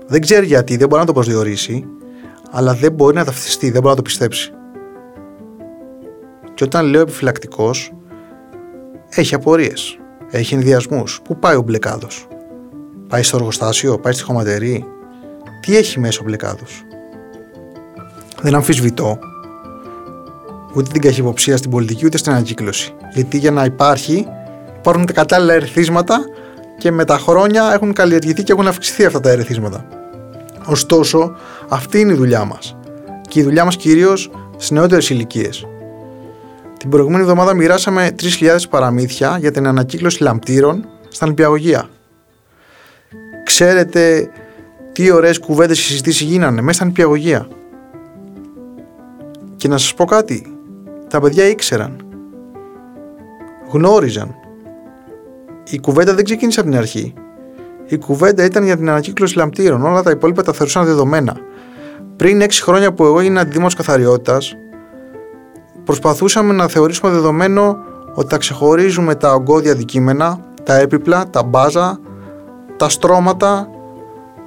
Δεν 0.08 0.22
ξέρει 0.22 0.46
γιατί, 0.46 0.78
δεν 0.78 0.88
μπορεί 0.88 1.02
να 1.02 1.08
το 1.08 1.14
προσδιορίσει, 1.14 1.86
αλλά 2.52 2.74
δεν 2.74 2.92
μπορεί 2.92 3.16
να 3.16 3.26
ταυτιστεί, 3.26 3.72
δεν 3.72 3.82
μπορεί 3.82 3.90
να 3.90 3.96
το 3.96 4.02
πιστέψει. 4.02 4.54
Και 6.54 6.64
όταν 6.64 6.86
λέω 6.86 7.02
επιφυλακτικός, 7.02 7.94
έχει 9.10 9.36
απορίες, 9.36 10.00
έχει 10.30 10.54
ενδιασμούς. 10.54 11.22
Πού 11.24 11.40
πάει 11.40 11.56
ο 11.56 11.62
μπλεκάδος, 11.62 12.28
Πάει 13.08 13.24
στο 13.24 13.38
εργοστάσιο, 13.38 14.00
πάει 14.00 14.14
στη 14.14 14.24
χωματερή; 14.24 14.86
Τι 15.62 15.78
έχει 15.78 16.00
μέσα 16.00 16.20
ο 16.22 16.24
μπλεκάδος; 16.24 16.84
Δεν 18.42 18.56
αμφισβητώ 18.56 19.20
ούτε 20.76 20.92
την 20.92 21.02
καχυποψία 21.02 21.58
στην 21.58 21.70
πολιτική 21.70 22.06
ούτε 22.06 22.18
στην 22.18 22.32
ανακύκλωση. 22.32 22.94
Γιατί 23.14 23.38
για 23.38 23.52
να 23.52 23.66
υπάρχει 23.66 24.28
υπάρχουν 24.78 25.06
τα 25.06 25.14
κατάλληλα 25.14 25.54
ερεθίσματα 25.54 26.20
και 26.78 26.92
με 26.92 27.06
τα 27.06 27.18
χρόνια 27.18 27.72
έχουν 27.74 27.94
καλλιεργηθεί 27.94 28.44
και 28.44 28.52
έχουν 28.52 28.68
αυξηθεί 28.68 29.06
αυτά 29.06 29.20
τα 29.20 29.30
ερεθίσματα. 29.30 29.86
Ωστόσο, 30.66 31.36
αυτή 31.70 32.00
είναι 32.00 32.12
η 32.12 32.16
δουλειά 32.16 32.46
μας. 32.46 32.76
Και 33.28 33.40
η 33.40 33.44
δουλειά 33.44 33.66
μας 33.66 33.76
κυρίως 33.76 34.32
στις 34.54 34.72
νεότερες 34.72 35.10
ηλικίες. 35.10 35.66
Την 36.78 36.90
προηγούμενη 36.90 37.22
εβδομάδα 37.22 37.54
μοιράσαμε 37.54 38.16
3.000 38.40 38.58
παραμύθια 38.70 39.38
για 39.40 39.52
την 39.52 39.68
ανακύκλωση 39.68 40.24
λαμπτήρων 40.24 40.88
στα 41.10 41.28
νηπιαγωγεία. 41.28 41.90
Ξέρετε 43.44 44.30
τι 44.92 45.12
ωραίες 45.12 45.40
κουβέντες 45.40 45.78
και 45.78 45.84
συζητήσεις 45.84 46.28
γίνανε 46.28 46.62
μέσα 46.62 46.74
στα 46.78 46.86
νηπιαγωγεία. 46.86 47.48
Και 49.56 49.68
να 49.68 49.78
σας 49.78 49.94
πω 49.94 50.06
κάτι, 50.06 50.61
τα 51.12 51.20
παιδιά 51.20 51.48
ήξεραν. 51.48 51.96
Γνώριζαν. 53.72 54.36
Η 55.70 55.80
κουβέντα 55.80 56.14
δεν 56.14 56.24
ξεκίνησε 56.24 56.60
από 56.60 56.70
την 56.70 56.78
αρχή. 56.78 57.14
Η 57.88 57.98
κουβέντα 57.98 58.44
ήταν 58.44 58.64
για 58.64 58.78
την 58.78 58.90
ανακύκλωση 58.90 59.38
λαμπτήρων. 59.38 59.86
Όλα 59.86 60.04
τα 60.04 60.12
υπόλοιπα 60.12 60.44
τα 60.44 60.54
θεωρούσαν 60.54 60.86
δεδομένα. 60.86 61.36
Πριν 62.16 62.42
6 62.42 62.48
χρόνια 62.52 62.94
που 62.94 63.06
εγώ 63.06 63.22
ήμουν 63.22 63.38
αντιδήμαρχο 63.38 63.78
καθαριότητας, 63.78 64.56
προσπαθούσαμε 65.84 66.54
να 66.54 66.68
θεωρήσουμε 66.68 67.12
δεδομένο 67.12 67.78
ότι 68.14 68.28
τα 68.28 68.38
ξεχωρίζουμε 68.38 69.16
τα 69.16 69.34
ογκώδια 69.34 69.72
αντικείμενα, 69.72 70.40
τα 70.64 70.76
έπιπλα, 70.76 71.30
τα 71.30 71.44
μπάζα, 71.44 72.00
τα 72.78 72.90
στρώματα 72.90 73.70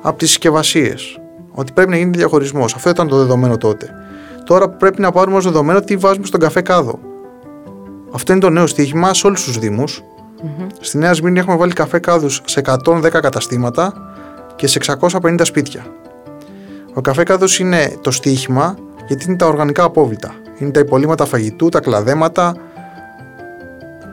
από 0.02 0.18
τις 0.18 0.28
συσκευασίες. 0.28 1.18
Ότι 1.52 1.73
πρέπει 1.73 1.90
να 1.90 1.97
γίνει 1.97 2.11
διαχωρισμός. 2.16 2.75
Αυτό 2.75 2.90
ήταν 2.90 3.09
το 3.09 3.16
δεδομένο 3.16 3.56
τότε. 3.56 3.94
Τώρα 4.45 4.69
πρέπει 4.69 5.01
να 5.01 5.13
πάρουμε 5.13 5.37
ως 5.37 5.45
δεδομένο 5.45 5.81
τι 5.81 5.97
βάζουμε 5.97 6.27
στον 6.27 6.41
καφέ 6.41 6.61
κάδο. 6.61 6.99
Αυτό 8.13 8.33
είναι 8.33 8.41
το 8.41 8.51
νέο 8.51 8.67
στοίχημα 8.67 9.15
σε 9.15 9.27
όλους 9.27 9.45
τους 9.45 9.59
Δήμους. 9.59 10.03
Mm-hmm. 10.03 10.67
Στη 10.81 10.99
Νέα 10.99 11.15
Σμύρνη 11.15 11.39
έχουμε 11.39 11.57
βάλει 11.57 11.73
καφέ 11.73 11.99
κάδους 11.99 12.43
σε 12.45 12.61
110 12.85 13.09
καταστήματα 13.11 13.93
και 14.57 14.67
σε 14.67 14.81
650 14.99 15.41
σπίτια. 15.43 15.87
Ο 16.95 17.01
καφέ 17.01 17.23
κάδος 17.23 17.59
είναι 17.59 17.97
το 18.01 18.11
στοίχημα 18.11 18.77
γιατί 19.07 19.25
είναι 19.29 19.37
τα 19.37 19.47
οργανικά 19.47 19.85
απόβλητα. 19.85 20.35
Είναι 20.59 20.71
τα 20.71 20.81
υπολείμματα 20.81 21.25
φαγητού, 21.25 21.69
τα 21.69 21.81
κλαδέματα 21.81 22.57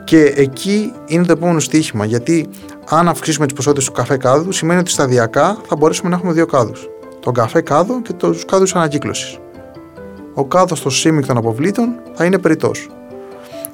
και 0.04 0.34
εκεί 0.36 0.94
είναι 1.06 1.26
το 1.26 1.32
επόμενο 1.32 1.60
στοίχημα. 1.60 2.06
Γιατί 2.06 2.50
αν 2.90 3.08
αυξήσουμε 3.08 3.46
τις 3.46 3.56
ποσότητες 3.56 3.86
του 3.86 3.92
καφέ 3.92 4.18
κάδου, 4.18 4.52
σημαίνει 4.52 4.80
ότι 4.80 4.90
σταδιακά 4.90 5.58
θα 5.68 5.76
μπορέσουμε 5.76 6.10
να 6.10 6.16
έχουμε 6.16 6.34
δύο 6.34 6.46
κάδους. 6.46 6.90
Τον 7.20 7.34
καφέ 7.34 7.62
κάδο 7.62 8.02
και 8.02 8.14
τους 8.14 8.46
κάδους 8.46 8.76
ανακύκλωσης 8.76 9.40
ο 10.34 10.46
κάδος 10.46 10.82
των 10.82 10.92
σύμμικτων 10.92 11.38
αποβλήτων 11.38 12.00
θα 12.14 12.26
είναι 12.26 12.40
περιττός. 12.40 12.90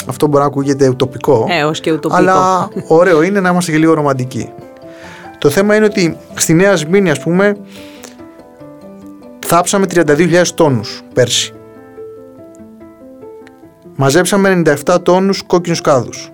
Αυτό 0.08 0.28
μπορεί 0.28 0.42
να 0.42 0.48
ακούγεται 0.48 0.88
ουτοπικό. 0.88 1.46
Ε, 1.50 1.72
και 1.82 1.92
ουτοπικό. 1.92 2.16
Αλλά 2.16 2.70
ωραίο 2.88 3.22
είναι 3.22 3.40
να 3.40 3.50
είμαστε 3.50 3.72
και 3.72 3.78
λίγο 3.78 3.94
ρομαντικοί. 3.94 4.50
Το 5.38 5.50
θέμα 5.50 5.76
είναι 5.76 5.86
ότι 5.86 6.18
στη 6.34 6.54
Νέα 6.54 6.76
Σμήνη, 6.76 7.12
ας 7.12 7.20
πούμε, 7.20 7.58
θάψαμε 9.46 9.86
32.000 9.86 10.54
τόνους 10.56 11.04
πέρσι. 11.14 11.54
Μαζέψαμε 13.96 14.50
97 14.86 15.02
τόνους 15.02 15.44
κόκκινους 15.44 15.82
κάδους. 15.82 16.32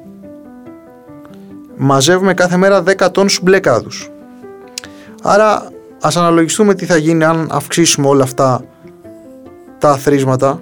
Μαζεύουμε 1.76 2.34
κάθε 2.34 2.58
μέρα 2.58 2.84
10 2.84 3.12
τόνους 3.12 3.40
μπλε 3.42 3.60
κάδους. 3.60 4.10
Άρα 5.22 5.72
ας 6.02 6.18
αναλογιστούμε 6.18 6.74
τι 6.74 6.86
θα 6.86 6.98
γίνει 6.98 7.24
αν 7.24 7.48
αυξήσουμε 7.52 8.08
όλα 8.08 8.24
αυτά 8.24 8.64
τα 9.84 9.90
αθροίσματα 9.90 10.62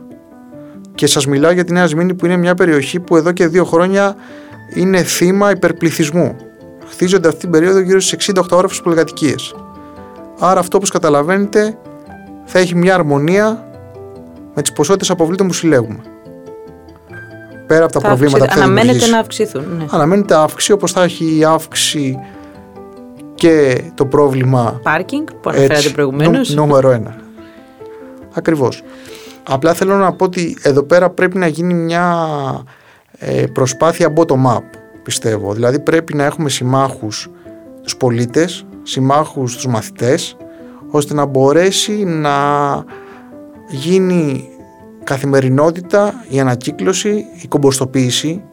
και 0.95 1.07
σας 1.07 1.25
μιλάω 1.27 1.51
για 1.51 1.63
τη 1.63 1.73
Νέα 1.73 1.87
Σμήνη 1.87 2.13
που 2.13 2.25
είναι 2.25 2.37
μια 2.37 2.55
περιοχή 2.55 2.99
που 2.99 3.15
εδώ 3.15 3.31
και 3.31 3.47
δύο 3.47 3.65
χρόνια 3.65 4.15
είναι 4.73 5.03
θύμα 5.03 5.51
υπερπληθυσμού. 5.51 6.35
Χτίζονται 6.87 7.27
αυτή 7.27 7.39
την 7.39 7.49
περίοδο 7.49 7.79
γύρω 7.79 7.99
στις 7.99 8.31
68 8.33 8.41
όροφες 8.51 8.81
πολυκατοικίες. 8.81 9.55
Άρα 10.39 10.59
αυτό 10.59 10.77
όπως 10.77 10.89
καταλαβαίνετε 10.89 11.77
θα 12.45 12.59
έχει 12.59 12.75
μια 12.75 12.93
αρμονία 12.93 13.67
με 14.53 14.61
τις 14.61 14.73
ποσότητες 14.73 15.09
αποβλήτων 15.09 15.47
που 15.47 15.53
συλλέγουμε. 15.53 15.99
Πέρα 17.67 17.83
από 17.83 17.93
τα 17.93 17.99
προβλήματα 17.99 18.45
που 18.45 18.51
θα 18.51 18.57
Αναμένεται 18.57 19.07
να 19.07 19.19
αυξηθούν. 19.19 19.63
Ναι. 19.77 19.85
Αναμένεται 19.89 20.35
αύξηση 20.35 20.71
όπως 20.71 20.91
θα 20.91 21.03
έχει 21.03 21.37
η 21.37 21.43
αύξηση 21.43 22.19
και 23.35 23.81
το 23.95 24.05
πρόβλημα... 24.05 24.79
Πάρκινγκ 24.83 25.27
που 25.41 25.49
αναφέρατε 25.49 25.89
προηγουμένως. 25.89 26.53
Νούμερο 26.53 26.91
ένα. 26.91 27.15
Ακριβώς. 28.33 28.83
Απλά 29.43 29.73
θέλω 29.73 29.95
να 29.95 30.13
πω 30.13 30.25
ότι 30.25 30.57
εδώ 30.61 30.83
πέρα 30.83 31.09
πρέπει 31.09 31.37
να 31.37 31.47
γίνει 31.47 31.73
μια 31.73 32.27
ε, 33.17 33.45
προσπάθεια 33.45 34.13
bottom-up, 34.15 34.63
πιστεύω. 35.03 35.53
Δηλαδή 35.53 35.79
πρέπει 35.79 36.15
να 36.15 36.23
έχουμε 36.23 36.49
συμμάχους 36.49 37.29
τους 37.83 37.97
πολίτες, 37.97 38.65
συμμάχους 38.83 39.55
τους 39.55 39.67
μαθητές, 39.67 40.37
ώστε 40.91 41.13
να 41.13 41.25
μπορέσει 41.25 42.03
να 42.03 42.33
γίνει 43.69 44.49
καθημερινότητα 45.03 46.23
η 46.29 46.39
ανακύκλωση, 46.39 47.25
η 47.41 47.47
κομποστοποίηση 47.47 48.43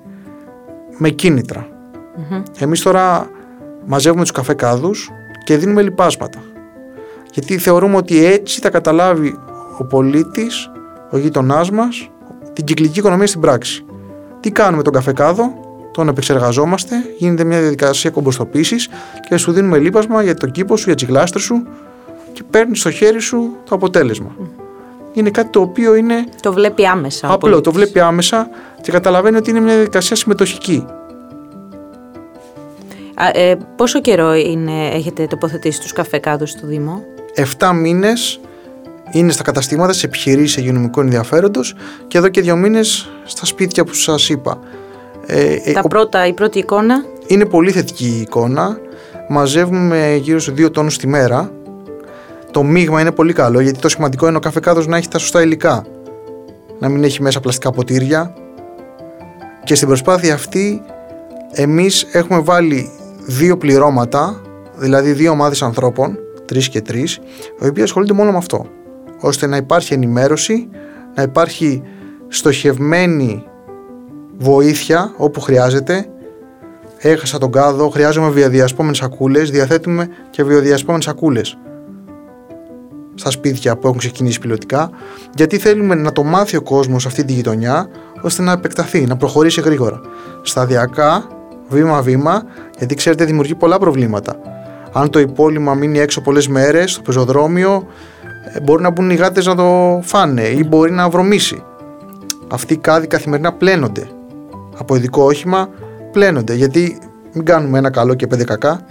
με 0.99 1.09
κίνητρα. 1.09 1.67
Mm-hmm. 1.69 2.43
Εμείς 2.59 2.83
τώρα 2.83 3.31
μαζεύουμε 3.87 4.23
τους 4.23 4.33
καφέ 4.33 4.55
κάδους 4.55 5.11
και 5.45 5.57
δίνουμε 5.57 5.83
λιπάσματα. 5.83 6.39
Γιατί 7.33 7.59
θεωρούμε 7.59 7.97
ότι 7.97 8.25
έτσι 8.25 8.61
θα 8.61 8.71
καταλάβει 8.71 9.39
ο 9.79 9.85
πολίτης 9.85 10.71
ο 11.11 11.19
γείτονά 11.19 11.67
μας 11.73 12.11
την 12.53 12.65
κυκλική 12.65 12.99
οικονομία 12.99 13.27
στην 13.27 13.41
πράξη. 13.41 13.85
Τι 14.41 14.51
κάνουμε 14.51 14.83
τον 14.83 14.93
καφέ 14.93 15.13
κάδο, 15.13 15.53
τον 15.93 16.09
επεξεργαζόμαστε, 16.09 16.97
γίνεται 17.19 17.45
μια 17.45 17.61
διαδικασία 17.61 18.11
κομποστοποίησης 18.11 18.89
και 19.29 19.37
σου 19.37 19.53
δίνουμε 19.53 19.79
λίπασμα 19.79 20.23
για 20.23 20.35
τον 20.35 20.51
κήπο 20.51 20.77
σου, 20.77 20.85
για 20.87 20.95
τις 20.95 21.07
γλάστρες 21.07 21.43
σου 21.43 21.67
και 22.33 22.43
παίρνεις 22.51 22.81
στο 22.81 22.91
χέρι 22.91 23.21
σου 23.21 23.57
το 23.65 23.75
αποτέλεσμα. 23.75 24.37
Είναι 25.13 25.31
κάτι 25.31 25.49
το 25.49 25.61
οποίο 25.61 25.95
είναι. 25.95 26.25
Το 26.43 26.53
βλέπει 26.53 26.87
άμεσα. 26.87 27.33
Απλό, 27.33 27.61
το 27.61 27.73
βλέπει 27.73 28.01
άμεσα 28.01 28.49
και 28.81 28.93
καταλαβαίνει 28.93 29.37
ότι 29.37 29.51
είναι 29.51 29.61
μια 29.61 29.75
διαδικασία 29.75 30.17
συμμετοχική. 30.17 30.85
Α, 33.15 33.29
ε, 33.33 33.59
πόσο 33.77 34.01
καιρό 34.01 34.35
είναι, 34.35 34.89
έχετε 34.89 35.27
τοποθετήσει 35.27 35.81
τους 35.81 35.93
καφεκάδους 35.93 36.51
στο 36.51 36.67
Δήμο; 36.67 37.03
7 37.59 37.73
μήνες 37.75 38.41
είναι 39.11 39.33
στα 39.33 39.43
καταστήματα, 39.43 39.93
σε 39.93 40.07
επιχειρήσει 40.07 40.61
υγειονομικού 40.61 41.01
ενδιαφέροντος 41.01 41.75
και 42.09 42.19
εδώ 42.19 42.29
και 42.29 42.41
δύο 42.41 42.57
μήνες 42.57 43.11
στα 43.25 43.47
σπίτια 43.47 43.85
που 43.85 43.95
σας 43.95 44.29
είπα. 44.29 44.59
Ε, 45.27 45.57
ε, 45.65 45.73
Τα 45.73 45.83
πρώτα, 45.83 46.27
η 46.27 46.33
πρώτη 46.33 46.59
εικόνα. 46.59 47.05
Είναι 47.27 47.45
πολύ 47.45 47.71
θετική 47.71 48.07
η 48.07 48.21
εικόνα. 48.21 48.79
Μαζεύουμε 49.29 50.15
γύρω 50.15 50.39
σε 50.39 50.53
δύο 50.53 50.71
τόνους 50.71 50.99
τη 50.99 51.07
μέρα. 51.07 51.53
Το 52.51 52.63
μείγμα 52.63 53.01
είναι 53.01 53.13
πολύ 53.13 53.33
καλό 53.33 53.61
γιατί 53.61 53.79
το 53.79 53.89
σημαντικό 53.89 54.29
είναι 54.29 54.37
ο 54.37 54.41
καφεκάδος 54.41 54.87
να 54.87 54.97
έχει 54.97 55.09
τα 55.09 55.19
σωστά 55.19 55.43
υλικά. 55.43 55.85
Να 56.79 56.89
μην 56.89 57.05
έχει 57.05 57.23
μέσα 57.23 57.41
πλαστικά 57.41 57.71
ποτήρια. 57.71 58.35
Και 59.65 59.75
στην 59.75 59.89
προσπάθεια 59.89 60.35
αυτή 60.35 60.83
εμείς 61.53 62.07
έχουμε 62.13 62.41
βάλει 62.41 62.91
δύο 63.27 63.57
πληρώματα, 63.57 64.41
δηλαδή 64.77 65.13
δύο 65.13 65.31
ομάδες 65.31 65.63
ανθρώπων, 65.63 66.19
τρεις 66.45 66.69
και 66.69 66.81
τρεις, 66.81 67.21
οι 67.61 67.67
οποίοι 67.67 67.83
ασχολούνται 67.83 68.13
μόνο 68.13 68.31
με 68.31 68.37
αυτό 68.37 68.67
ώστε 69.21 69.47
να 69.47 69.57
υπάρχει 69.57 69.95
ενημέρωση, 69.95 70.69
να 71.15 71.23
υπάρχει 71.23 71.83
στοχευμένη 72.29 73.45
βοήθεια 74.39 75.13
όπου 75.17 75.41
χρειάζεται. 75.41 76.07
Έχασα 76.99 77.39
τον 77.39 77.53
κάδο, 77.53 77.89
χρειάζομαι 77.89 78.31
βιοδιασπόμενες 78.31 78.97
σακούλες, 78.97 79.51
διαθέτουμε 79.51 80.09
και 80.31 80.45
βιοδιασπόμενες 80.45 81.05
σακούλες 81.05 81.59
στα 83.15 83.31
σπίτια 83.31 83.77
που 83.77 83.87
έχουν 83.87 83.99
ξεκινήσει 83.99 84.39
πιλωτικά, 84.39 84.91
γιατί 85.35 85.59
θέλουμε 85.59 85.95
να 85.95 86.13
το 86.13 86.23
μάθει 86.23 86.57
ο 86.57 86.63
κόσμος 86.63 87.07
αυτή 87.07 87.25
τη 87.25 87.33
γειτονιά, 87.33 87.89
ώστε 88.23 88.43
να 88.43 88.53
επεκταθεί, 88.53 89.07
να 89.07 89.17
προχωρήσει 89.17 89.61
γρήγορα. 89.61 90.01
Σταδιακά, 90.43 91.27
βήμα-βήμα, 91.69 92.43
γιατί 92.79 92.95
ξέρετε 92.95 93.25
δημιουργεί 93.25 93.55
πολλά 93.55 93.79
προβλήματα. 93.79 94.37
Αν 94.93 95.11
το 95.11 95.19
υπόλοιμα 95.19 95.75
μείνει 95.75 95.99
έξω 95.99 96.21
πολλές 96.21 96.49
μέρες, 96.49 96.91
στο 96.93 97.03
πεζοδρόμιο, 97.03 97.73
ε, 97.77 98.18
μπορεί 98.63 98.83
να 98.83 98.91
μπουν 98.91 99.11
οι 99.11 99.15
γάτες 99.15 99.47
να 99.47 99.55
το 99.55 100.01
φάνε 100.03 100.43
ή 100.43 100.65
μπορεί 100.69 100.91
να 100.91 101.09
βρωμίσει. 101.09 101.63
Αυτοί 102.49 102.73
οι 102.73 102.77
κάδοι 102.77 103.07
καθημερινά 103.07 103.53
πλένονται. 103.53 104.09
Από 104.79 104.97
ειδικό 104.97 105.25
όχημα 105.25 105.69
πλένονται 106.13 106.55
γιατί 106.55 106.99
Μην 107.33 107.45
κάνουμε 107.45 107.79
ένα 107.79 107.91
καλό 107.91 108.15
και 108.15 108.27
πέντε 108.27 108.45
κακά. 108.45 108.81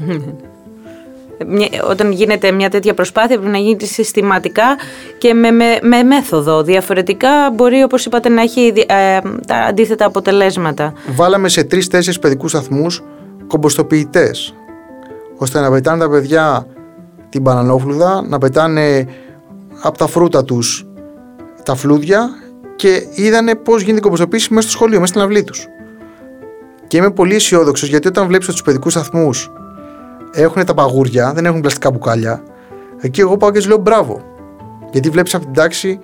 όταν 1.90 2.12
γίνεται 2.12 2.52
μια 2.52 2.70
τέτοια 2.70 2.94
προσπάθεια 2.94 3.38
πρέπει 3.38 3.52
να 3.52 3.58
γίνει 3.58 3.86
συστηματικά 3.86 4.64
και 5.18 5.34
με, 5.34 5.52
με, 5.82 6.04
μέθοδο. 6.04 6.64
Διαφορετικά 6.64 7.30
μπορεί 7.54 7.84
όπως 7.84 8.06
είπατε 8.06 8.30
να 8.30 8.42
έχει 8.42 8.74
ε, 8.76 9.20
τα 9.48 9.56
αντίθετα 9.56 10.06
αποτελέσματα. 10.06 10.94
Βάλαμε 11.16 11.50
σε 11.50 11.64
τρει-τέσσερι 11.64 12.20
παιδικούς 12.20 12.52
σταθμούς 12.52 13.04
κομποστοποιητές 13.48 14.54
ώστε 15.38 15.60
να 15.60 15.72
πετάνε 15.72 16.04
τα 16.04 16.10
παιδιά 16.10 16.68
την 17.30 17.42
μπανανόφλουδα, 17.42 18.26
να 18.28 18.38
πετάνε 18.38 19.08
από 19.88 19.98
τα 19.98 20.08
φρούτα 20.08 20.44
τους 20.44 20.86
τα 21.64 21.76
φλούδια 21.76 22.30
και 22.76 23.08
είδανε 23.16 23.56
πώς 23.56 23.82
γίνεται 23.82 23.98
η 23.98 24.02
κομποστοποίηση 24.02 24.54
μέσα 24.54 24.68
στο 24.68 24.78
σχολείο, 24.78 25.00
μέσα 25.00 25.12
στην 25.12 25.22
αυλή 25.22 25.44
τους. 25.44 25.68
Και 26.88 26.98
είμαι 26.98 27.12
πολύ 27.12 27.36
αισιόδοξο 27.36 27.86
γιατί 27.86 28.08
όταν 28.08 28.28
βλέπεις 28.28 28.48
τους 28.48 28.62
παιδικούς 28.62 28.92
σταθμούς 28.92 29.52
έχουν 30.34 30.66
τα 30.66 30.74
παγούρια, 30.74 31.34
δεν 31.34 31.46
έχουν 31.46 31.62
πλαστικά 31.62 31.92
μπουκάλια, 31.92 32.44
εκεί 33.02 33.22
εγώ 33.22 33.38
πάω 33.38 33.52
και 33.52 33.58
τους 33.58 33.68
λέω 33.68 33.78
μπράβο. 33.78 34.22
Γιατί 34.92 35.10
βλέπεις 35.10 35.36
από 35.36 35.44
την 35.44 35.54
τάξη, 35.54 36.00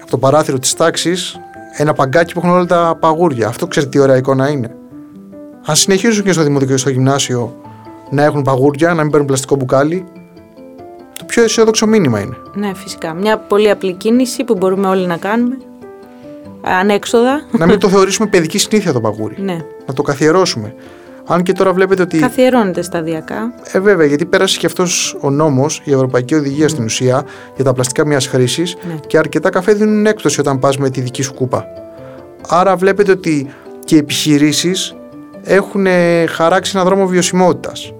από 0.00 0.10
το 0.10 0.18
παράθυρο 0.18 0.58
της 0.58 0.74
τάξης, 0.74 1.38
ένα 1.76 1.92
παγκάκι 1.92 2.32
που 2.32 2.40
έχουν 2.44 2.50
όλα 2.50 2.66
τα 2.66 2.96
παγούρια. 3.00 3.48
Αυτό 3.48 3.66
ξέρετε 3.66 3.90
τι 3.90 3.98
ωραία 3.98 4.16
εικόνα 4.16 4.48
είναι. 4.48 4.76
Αν 5.66 5.76
συνεχίσουν 5.76 6.24
και 6.24 6.32
στο 6.32 6.42
δημοτικό 6.42 6.70
και 6.70 6.78
στο 6.78 6.90
γυμνάσιο 6.90 7.56
να 8.10 8.22
έχουν 8.22 8.42
παγούρια, 8.42 8.94
να 8.94 9.02
μην 9.02 9.10
παίρνουν 9.10 9.26
πλαστικό 9.26 9.56
μπουκάλι, 9.56 10.06
το 11.18 11.24
πιο 11.24 11.42
αισιόδοξο 11.42 11.86
μήνυμα 11.86 12.20
είναι. 12.20 12.36
Ναι, 12.54 12.74
φυσικά. 12.74 13.14
Μια 13.14 13.38
πολύ 13.38 13.70
απλή 13.70 13.92
κίνηση 13.92 14.44
που 14.44 14.54
μπορούμε 14.54 14.88
όλοι 14.88 15.06
να 15.06 15.16
κάνουμε 15.16 15.56
ανέξοδα. 16.64 17.46
Να 17.50 17.66
μην 17.66 17.78
το 17.78 17.88
θεωρήσουμε 17.88 18.28
παιδική 18.28 18.58
συνήθεια 18.58 18.92
το 18.92 19.00
παγούρι. 19.00 19.34
Ναι. 19.38 19.64
Να 19.86 19.94
το 19.94 20.02
καθιερώσουμε. 20.02 20.74
Αν 21.26 21.42
και 21.42 21.52
τώρα 21.52 21.72
βλέπετε 21.72 22.02
ότι. 22.02 22.18
Καθιερώνεται 22.18 22.82
σταδιακά. 22.82 23.54
Ε, 23.72 23.80
βέβαια, 23.80 24.06
γιατί 24.06 24.24
πέρασε 24.24 24.58
και 24.58 24.66
αυτός 24.66 25.16
ο 25.20 25.30
νόμος, 25.30 25.82
η 25.84 25.92
Ευρωπαϊκή 25.92 26.34
Οδηγία 26.34 26.68
στην 26.68 26.84
ουσία, 26.84 27.24
για 27.54 27.64
τα 27.64 27.72
πλαστικά 27.72 28.06
μιας 28.06 28.26
χρήσης 28.26 28.76
ναι. 28.86 28.94
και 29.06 29.18
αρκετά 29.18 29.50
καφέ 29.50 29.72
δίνουν 29.72 30.06
έκπτωση 30.06 30.40
όταν 30.40 30.58
πας 30.58 30.76
με 30.76 30.90
τη 30.90 31.00
δική 31.00 31.22
σου 31.22 31.34
κούπα. 31.34 31.64
Άρα 32.48 32.76
βλέπετε 32.76 33.10
ότι 33.10 33.54
και 33.84 33.94
οι 33.94 33.98
επιχειρήσεις 33.98 34.94
έχουν 35.42 35.86
χαράξει 36.28 36.72
ένα 36.74 36.84
δρόμο 36.84 37.06
βιωσιμότητας. 37.06 37.92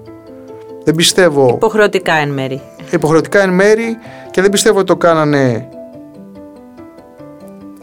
Δεν 0.85 0.94
πιστεύω. 0.94 1.49
Υποχρεωτικά 1.54 2.14
εν 2.14 2.30
μέρη. 2.30 2.61
Υποχρεωτικά 2.90 3.42
εν 3.42 3.50
μέρη 3.50 3.96
και 4.30 4.40
δεν 4.40 4.50
πιστεύω 4.50 4.78
ότι 4.78 4.86
το 4.86 4.96
κάνανε 4.96 5.68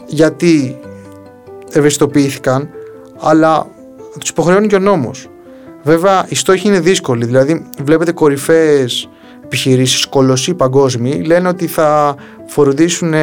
γιατί 0.06 0.80
ευαισθητοποιήθηκαν, 1.72 2.68
αλλά 3.20 3.66
τους 4.18 4.28
υποχρεώνει 4.28 4.66
και 4.66 4.74
ο 4.74 4.78
νόμος. 4.78 5.28
Βέβαια, 5.82 6.26
οι 6.28 6.34
στόχοι 6.34 6.68
είναι 6.68 6.80
δύσκολοι. 6.80 7.24
Δηλαδή, 7.24 7.66
βλέπετε 7.82 8.12
κορυφαίες 8.12 9.08
επιχειρήσεις, 9.44 10.06
κολοσσοί 10.06 10.54
παγκόσμιοι, 10.54 11.22
λένε 11.26 11.48
ότι 11.48 11.66
θα 11.66 12.16
φροντίσουν 12.46 13.14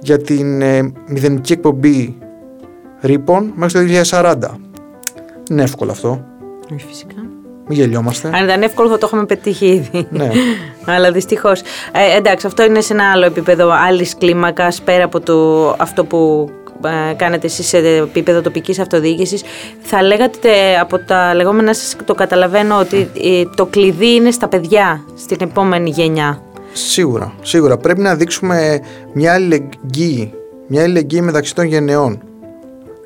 για 0.00 0.18
την 0.18 0.62
ε, 0.62 0.92
μηδενική 1.06 1.52
εκπομπή 1.52 2.18
ρήπων 3.00 3.52
μέχρι 3.54 3.86
το 3.86 4.02
2040. 4.10 4.36
Είναι 5.50 5.62
εύκολο 5.62 5.90
αυτό. 5.90 6.24
Όχι 6.74 6.86
φυσικά. 6.86 7.27
Μην 7.68 7.78
γελιόμαστε. 7.78 8.30
Αν 8.34 8.44
ήταν 8.44 8.62
εύκολο 8.62 8.88
θα 8.88 8.98
το 8.98 9.06
είχαμε 9.06 9.26
πετύχει 9.26 9.66
ήδη. 9.66 10.06
Ναι. 10.10 10.30
Αλλά 10.94 11.12
δυστυχώς. 11.12 11.60
Ε, 11.92 12.16
εντάξει, 12.16 12.46
αυτό 12.46 12.64
είναι 12.64 12.80
σε 12.80 12.92
ένα 12.92 13.10
άλλο 13.10 13.24
επίπεδο 13.24 13.70
άλλης 13.86 14.16
κλίμακας 14.18 14.82
πέρα 14.82 15.04
από 15.04 15.20
το, 15.20 15.68
αυτό 15.78 16.04
που 16.04 16.50
ε, 16.84 17.14
κάνετε 17.14 17.46
εσείς 17.46 17.66
σε 17.66 17.78
επίπεδο 17.78 18.40
τοπικής 18.40 18.78
αυτοδιοίκησης 18.78 19.42
θα 19.80 20.02
λέγατε 20.02 20.78
από 20.80 20.98
τα 20.98 21.34
λεγόμενα 21.34 21.74
σας 21.74 21.96
το 22.04 22.14
καταλαβαίνω 22.14 22.78
ότι 22.78 23.10
ε, 23.22 23.42
το 23.56 23.66
κλειδί 23.66 24.14
είναι 24.14 24.30
στα 24.30 24.48
παιδιά 24.48 25.04
στην 25.16 25.36
επόμενη 25.40 25.90
γενιά 25.90 26.42
Σίγουρα, 26.72 27.34
σίγουρα 27.42 27.76
πρέπει 27.76 28.00
να 28.00 28.14
δείξουμε 28.14 28.80
μια 29.12 29.32
αλληλεγγύη 29.32 30.32
μια 30.66 30.82
αλληλεγγύη 30.82 31.20
μεταξύ 31.22 31.54
των 31.54 31.64
γενεών 31.64 32.22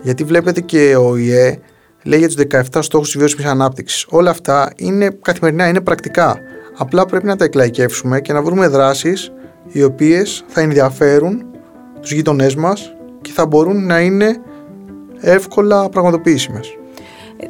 γιατί 0.02 0.24
βλέπετε 0.24 0.60
και 0.60 0.96
ο 0.96 1.16
ΙΕ 1.16 1.58
λέει 2.04 2.18
για 2.18 2.28
τους 2.28 2.36
17 2.36 2.82
στόχους 2.82 3.10
της 3.10 3.18
βιώσιμης 3.18 3.46
ανάπτυξης 3.46 4.06
όλα 4.08 4.30
αυτά 4.30 4.72
είναι 4.76 5.18
καθημερινά, 5.22 5.68
είναι 5.68 5.80
πρακτικά 5.80 6.40
απλά 6.76 7.06
πρέπει 7.06 7.26
να 7.26 7.36
τα 7.36 7.44
εκλαϊκεύσουμε 7.44 8.20
και 8.20 8.32
να 8.32 8.42
βρούμε 8.42 8.68
δράσεις 8.68 9.32
οι 9.68 9.82
οποίες 9.82 10.44
θα 10.46 10.60
ενδιαφέρουν 10.60 11.44
τους 12.00 12.12
γειτονές 12.12 12.54
μας 12.54 12.94
και 13.20 13.30
θα 13.34 13.46
μπορούν 13.46 13.86
να 13.86 14.00
είναι 14.00 14.36
εύκολα 15.20 15.88
πραγματοποιήσιμες. 15.88 16.76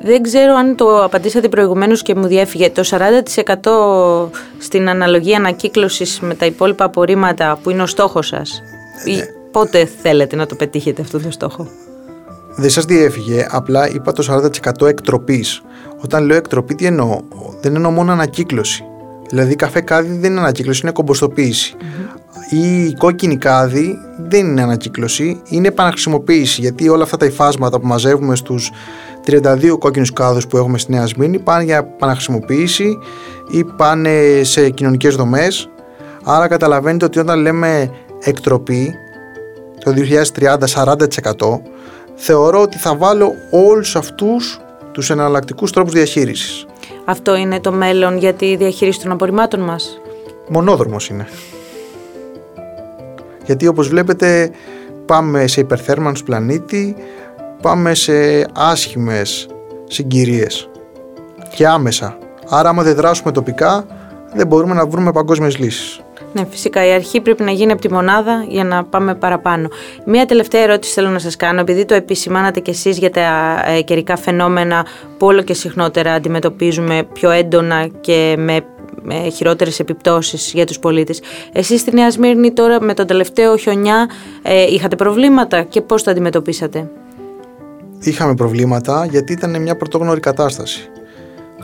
Δεν 0.03 0.23
ξέρω 0.23 0.55
αν 0.55 0.77
το 0.77 1.05
απαντήσατε 1.05 1.49
προηγουμένως 1.49 2.03
και 2.03 2.15
μου 2.15 2.27
διέφυγε. 2.27 2.71
Το 2.71 2.83
40% 2.85 4.29
στην 4.59 4.89
αναλογία 4.89 5.37
ανακύκλωσης 5.37 6.21
με 6.21 6.35
τα 6.35 6.47
υπόλοιπα 6.47 6.85
απορρίμματα 6.85 7.59
που 7.63 7.71
είναι 7.71 7.83
ο 7.83 7.87
στόχος 7.87 8.27
σας. 8.27 8.63
Ναι. 9.07 9.25
Πότε 9.51 9.85
θέλετε 10.03 10.37
να 10.37 10.47
το 10.47 10.55
πετύχετε 10.55 11.03
αυτό 11.03 11.21
το 11.21 11.31
στόχο; 11.31 11.69
Δεν 12.57 12.71
σας 12.71 12.85
διέφυγε, 12.85 13.47
απλά 13.51 13.91
είπα 13.91 14.13
το 14.13 14.49
40% 14.83 14.87
εκτροπής. 14.87 15.63
Όταν 16.01 16.25
λέω 16.25 16.37
εκτροπή 16.37 16.75
τι 16.75 16.87
εννοώ, 16.87 17.21
δεν 17.61 17.75
εννοώ 17.75 17.91
μόνο 17.91 18.13
ανακύκλωση. 18.13 18.85
Δηλαδή 19.29 19.57
καφέ 19.57 19.81
κάδι 19.81 20.17
δεν 20.17 20.31
είναι 20.31 20.41
ανακύκλωση, 20.41 20.81
είναι 20.83 20.93
κομποστοποίηση. 20.93 21.77
Η 22.51 22.93
κόκκινη 22.93 23.37
κάδη 23.37 23.99
δεν 24.29 24.47
είναι 24.47 24.63
ανακύκλωση, 24.63 25.43
είναι 25.49 25.69
επαναχρησιμοποίηση 25.69 26.61
γιατί 26.61 26.89
όλα 26.89 27.03
αυτά 27.03 27.17
τα 27.17 27.27
υφάσματα 27.27 27.81
που 27.81 27.87
μαζεύουμε 27.87 28.37
στους 28.37 28.71
32 29.27 29.77
κόκκινους 29.79 30.13
κάδους 30.13 30.47
που 30.47 30.57
έχουμε 30.57 30.79
στη 30.79 30.91
Νέα 30.91 31.07
Σμήνη 31.07 31.39
πάνε 31.39 31.65
για 31.65 31.77
επαναχρησιμοποίηση 31.77 32.99
ή 33.51 33.65
πάνε 33.65 34.41
σε 34.43 34.71
κοινωνικές 34.71 35.17
δομές. 35.17 35.69
Άρα 36.25 36.49
καταλαβαίνετε 36.49 37.05
ότι 37.05 37.19
όταν 37.19 37.41
λέμε 37.41 37.91
εκτροπή 38.21 38.95
το 39.85 39.93
2030 39.93 40.57
40% 40.67 40.97
θεωρώ 42.15 42.61
ότι 42.61 42.79
θα 42.79 42.97
βάλω 42.97 43.35
όλους 43.51 43.97
αυτούς 43.97 44.61
τους 44.93 45.11
εναλλακτικούς 45.11 45.73
τρόπους 45.73 45.93
διαχείρισης. 45.93 46.67
Αυτό 47.05 47.37
είναι 47.37 47.61
το 47.61 47.73
μέλλον 47.73 48.19
για 48.19 48.33
τη 48.33 48.57
διαχείριση 48.57 49.01
των 49.01 49.11
απορριμμάτων 49.11 49.61
μας. 49.61 50.01
Μονόδρομος 50.49 51.09
είναι. 51.09 51.29
Γιατί 53.45 53.67
όπως 53.67 53.89
βλέπετε 53.89 54.51
πάμε 55.07 55.47
σε 55.47 55.61
υπερθέρμανση 55.61 56.25
πλανήτη, 56.25 56.97
πάμε 57.63 57.95
σε 57.95 58.47
άσχημες 58.53 59.47
συγκυρίες 59.89 60.69
και 61.55 61.67
άμεσα. 61.67 62.19
Άρα 62.49 62.69
άμα 62.69 62.83
δεν 62.83 62.95
δράσουμε 62.95 63.33
τοπικά 63.33 63.87
δεν 64.35 64.47
μπορούμε 64.47 64.75
να 64.75 64.87
βρούμε 64.87 65.13
παγκόσμιες 65.13 65.59
λύσεις. 65.59 66.02
Ναι, 66.33 66.47
φυσικά 66.51 66.87
η 66.87 66.93
αρχή 66.93 67.21
πρέπει 67.21 67.43
να 67.43 67.51
γίνει 67.51 67.73
από 67.73 67.81
τη 67.81 67.93
μονάδα 67.93 68.45
για 68.49 68.65
να 68.65 68.85
πάμε 68.85 69.15
παραπάνω. 69.15 69.69
Μία 70.07 70.27
τελευταία 70.27 70.63
ερώτηση 70.63 70.93
θέλω 70.93 71.09
να 71.09 71.19
σας 71.19 71.37
κάνω, 71.37 71.61
επειδή 71.61 71.85
το 71.85 71.95
επισημάνατε 71.95 72.61
κι 72.61 72.71
εσείς 72.71 72.99
για 72.99 73.11
τα 73.11 73.63
ε, 73.67 73.83
καιρικά 73.83 74.17
φαινόμενα 74.17 74.87
που 75.19 75.27
όλο 75.27 75.43
και 75.43 75.55
συχνότερα 75.55 76.13
αντιμετωπίζουμε 76.13 77.07
πιο 77.13 77.31
έντονα 77.31 77.89
και 78.01 78.35
με 78.39 78.61
με 79.05 79.29
χειρότερες 79.29 79.79
επιπτώσεις 79.79 80.53
για 80.55 80.67
τους 80.67 80.79
πολίτες. 80.79 81.21
Εσείς 81.53 81.81
στη 81.81 81.95
Νέα 81.95 82.11
Σμύρνη 82.11 82.53
τώρα 82.53 82.83
με 82.83 82.95
τον 82.95 83.07
τελευταίο 83.07 83.57
χιονιά 83.57 84.11
ε, 84.43 84.67
είχατε 84.73 84.97
προβλήματα 84.97 85.63
και 85.63 85.81
πώς 85.81 86.03
τα 86.03 86.11
αντιμετωπίσατε; 86.11 86.91
Είχαμε 88.01 88.35
προβλήματα 88.35 89.07
γιατί 89.11 89.33
ήταν 89.33 89.63
μια 89.63 89.77
πρωτόγνωρη 89.77 90.21
κατάσταση. 90.21 90.89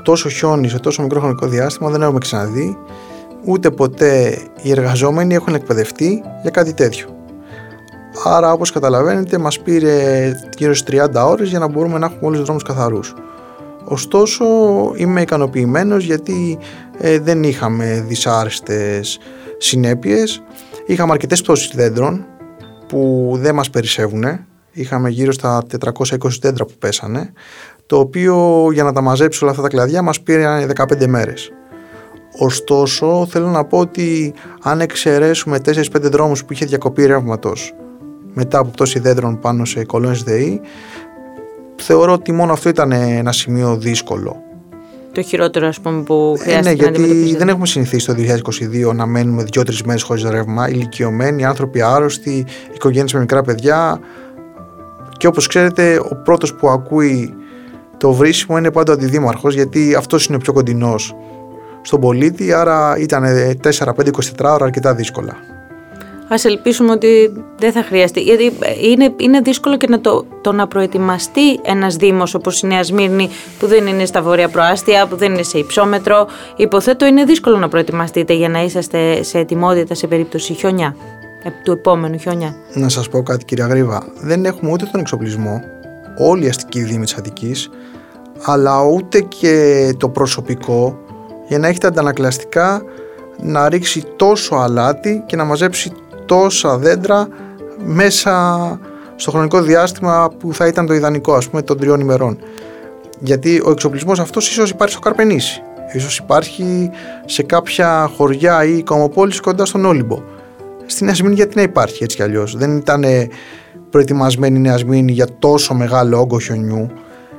Τόσο 0.02 0.28
χιόνι 0.28 0.68
σε 0.68 0.78
τόσο 0.78 1.02
μικρό 1.02 1.20
χρονικό 1.20 1.46
διάστημα 1.46 1.90
δεν 1.90 2.02
έχουμε 2.02 2.18
ξαναδεί 2.18 2.76
ούτε 3.44 3.70
ποτέ 3.70 4.38
οι 4.62 4.70
εργαζόμενοι 4.70 5.34
έχουν 5.34 5.54
εκπαιδευτεί 5.54 6.22
για 6.42 6.50
κάτι 6.50 6.74
τέτοιο. 6.74 7.16
Άρα 8.24 8.52
όπως 8.52 8.70
καταλαβαίνετε 8.70 9.38
μας 9.38 9.60
πήρε 9.60 10.32
γύρω 10.58 10.74
στις 10.74 11.00
30 11.00 11.26
ώρες 11.26 11.48
για 11.48 11.58
να 11.58 11.68
μπορούμε 11.68 11.98
να 11.98 12.06
έχουμε 12.06 12.20
όλους 12.22 12.36
τους 12.36 12.44
δρόμους 12.44 12.62
καθαρούς. 12.62 13.14
Ωστόσο 13.84 14.44
είμαι 14.96 15.20
ικανοποιημένος 15.20 16.04
γιατί 16.04 16.58
ε, 16.98 17.18
δεν 17.18 17.42
είχαμε 17.42 18.04
δυσάρεστες 18.06 19.18
συνέπειες. 19.58 20.42
Είχαμε 20.86 21.12
αρκετές 21.12 21.42
πτώσεις 21.42 21.72
δέντρων 21.74 22.26
που 22.88 23.32
δεν 23.36 23.54
μας 23.54 23.70
περισσεύουν. 23.70 24.24
Είχαμε 24.72 25.08
γύρω 25.08 25.32
στα 25.32 25.62
420 25.80 26.12
δέντρα 26.40 26.64
που 26.64 26.74
πέσανε 26.78 27.32
το 27.88 27.98
οποίο 27.98 28.68
για 28.72 28.82
να 28.82 28.92
τα 28.92 29.00
μαζέψει 29.00 29.42
όλα 29.42 29.50
αυτά 29.50 29.62
τα 29.62 29.68
κλαδιά 29.68 30.02
μας 30.02 30.20
πήρε 30.20 30.66
15 30.76 31.06
μέρες. 31.06 31.52
Ωστόσο, 32.38 33.26
θέλω 33.30 33.48
να 33.48 33.64
πω 33.64 33.78
ότι 33.78 34.34
αν 34.62 34.80
εξαιρέσουμε 34.80 35.60
4-5 35.64 35.82
δρόμους 36.00 36.44
που 36.44 36.52
είχε 36.52 36.64
διακοπή 36.64 37.06
ρεύματος 37.06 37.74
μετά 38.34 38.58
από 38.58 38.70
πτώση 38.70 38.98
δέντρων 38.98 39.38
πάνω 39.38 39.64
σε 39.64 39.84
κολόνες 39.84 40.22
ΔΕΗ, 40.22 40.60
θεωρώ 41.76 42.12
ότι 42.12 42.32
μόνο 42.32 42.52
αυτό 42.52 42.68
ήταν 42.68 42.92
ένα 42.92 43.32
σημείο 43.32 43.76
δύσκολο. 43.76 44.36
Το 45.12 45.22
χειρότερο, 45.22 45.66
ας 45.66 45.80
πούμε, 45.80 46.02
που 46.02 46.36
χρειάζεται 46.38 46.68
ε, 46.68 46.90
ναι, 46.90 47.00
γιατί 47.00 47.36
δεν 47.36 47.48
έχουμε 47.48 47.66
συνηθίσει 47.66 48.06
το 48.06 48.14
2022 48.90 48.94
να 48.94 49.06
μένουμε 49.06 49.42
δύο-τρει 49.42 49.76
μέρες 49.84 50.02
χωρίς 50.02 50.22
ρεύμα. 50.22 50.68
Ηλικιωμένοι, 50.68 51.44
άνθρωποι 51.44 51.82
άρρωστοι, 51.82 52.46
οικογένειες 52.74 53.12
με 53.12 53.20
μικρά 53.20 53.42
παιδιά. 53.42 54.00
Και 55.16 55.26
όπως 55.26 55.46
ξέρετε, 55.46 56.00
ο 56.10 56.20
πρώτος 56.24 56.54
που 56.54 56.68
ακούει 56.68 57.34
το 57.96 58.12
βρίσιμο 58.12 58.58
είναι 58.58 58.70
πάντα 58.70 58.92
ο 58.92 58.94
αντιδήμαρχος 58.94 59.54
γιατί 59.54 59.94
αυτός 59.94 60.26
είναι 60.26 60.36
ο 60.36 60.40
πιο 60.40 60.52
κοντινός 60.52 61.14
στον 61.82 62.00
πολίτη, 62.00 62.52
άρα 62.52 62.96
ήταν 62.98 63.24
4-5-24 63.62 63.90
ώρα 64.40 64.64
αρκετά 64.64 64.94
δύσκολα. 64.94 65.36
Α 66.28 66.36
ελπίσουμε 66.42 66.90
ότι 66.90 67.32
δεν 67.58 67.72
θα 67.72 67.82
χρειαστεί. 67.82 68.20
Γιατί 68.20 68.52
είναι, 68.82 69.14
είναι 69.16 69.40
δύσκολο 69.40 69.76
και 69.76 69.86
να 69.88 70.00
το, 70.00 70.24
το 70.40 70.52
να 70.52 70.66
προετοιμαστεί 70.66 71.60
ένας 71.62 71.96
Δήμος 71.96 72.34
όπως 72.34 72.62
η 72.62 72.66
Νέα 72.66 72.82
Σμύρνη, 72.82 73.30
που 73.58 73.66
δεν 73.66 73.86
είναι 73.86 74.04
στα 74.04 74.22
βόρεια 74.22 74.48
προάστια, 74.48 75.06
που 75.06 75.16
δεν 75.16 75.32
είναι 75.32 75.42
σε 75.42 75.58
υψόμετρο. 75.58 76.26
Υποθέτω 76.56 77.06
είναι 77.06 77.24
δύσκολο 77.24 77.56
να 77.58 77.68
προετοιμαστείτε 77.68 78.32
για 78.32 78.48
να 78.48 78.62
είσαστε 78.62 79.22
σε 79.22 79.38
ετοιμότητα 79.38 79.94
σε 79.94 80.06
περίπτωση 80.06 80.52
χιονιά. 80.52 80.96
Ε, 81.42 81.50
του 81.62 81.72
επόμενου 81.72 82.18
χιονιά. 82.18 82.56
Να 82.74 82.88
σας 82.88 83.08
πω 83.08 83.22
κάτι, 83.22 83.44
κυρία 83.44 83.66
Γρήβα. 83.66 84.06
Δεν 84.20 84.44
έχουμε 84.44 84.70
ούτε 84.70 84.88
τον 84.92 85.00
εξοπλισμό, 85.00 85.60
όλοι 86.18 86.44
οι 86.44 86.48
αστικοί 86.48 86.82
Δήμοι 86.82 87.04
της 87.04 87.14
Αττικής, 87.14 87.70
αλλά 88.44 88.82
ούτε 88.82 89.20
και 89.20 89.94
το 89.98 90.08
προσωπικό 90.08 90.98
για 91.48 91.58
να 91.58 91.68
έχετε 91.68 91.86
αντανακλαστικά 91.86 92.82
να 93.42 93.68
ρίξει 93.68 94.04
τόσο 94.16 94.54
αλάτι 94.54 95.22
και 95.26 95.36
να 95.36 95.44
μαζέψει 95.44 95.92
τόσα 96.26 96.78
δέντρα 96.78 97.28
μέσα 97.84 98.78
στο 99.16 99.30
χρονικό 99.30 99.60
διάστημα 99.60 100.30
που 100.38 100.54
θα 100.54 100.66
ήταν 100.66 100.86
το 100.86 100.94
ιδανικό 100.94 101.34
ας 101.34 101.48
πούμε 101.48 101.62
των 101.62 101.78
τριών 101.78 102.00
ημερών. 102.00 102.38
Γιατί 103.20 103.62
ο 103.64 103.70
εξοπλισμός 103.70 104.18
αυτός 104.18 104.50
ίσως 104.50 104.70
υπάρχει 104.70 104.92
στο 104.92 105.02
Καρπενήσι, 105.02 105.62
ίσως 105.92 106.18
υπάρχει 106.18 106.90
σε 107.26 107.42
κάποια 107.42 108.10
χωριά 108.16 108.64
ή 108.64 108.82
κομοπόλεις 108.82 109.40
κοντά 109.40 109.64
στον 109.64 109.84
Όλυμπο. 109.84 110.22
Στην 110.86 111.06
Νέα 111.06 111.14
Σμήνη 111.14 111.34
γιατί 111.34 111.56
να 111.56 111.62
υπάρχει 111.62 112.02
έτσι 112.02 112.16
κι 112.16 112.22
αλλιώς. 112.22 112.56
Δεν 112.56 112.76
ήταν 112.76 113.04
προετοιμασμένη 113.90 114.58
η 114.58 114.60
Νέα 114.60 114.76
Σμήνη 114.76 115.12
για 115.12 115.26
τόσο 115.38 115.74
μεγάλο 115.74 116.20
όγκο 116.20 116.38
χιονιού. 116.38 116.90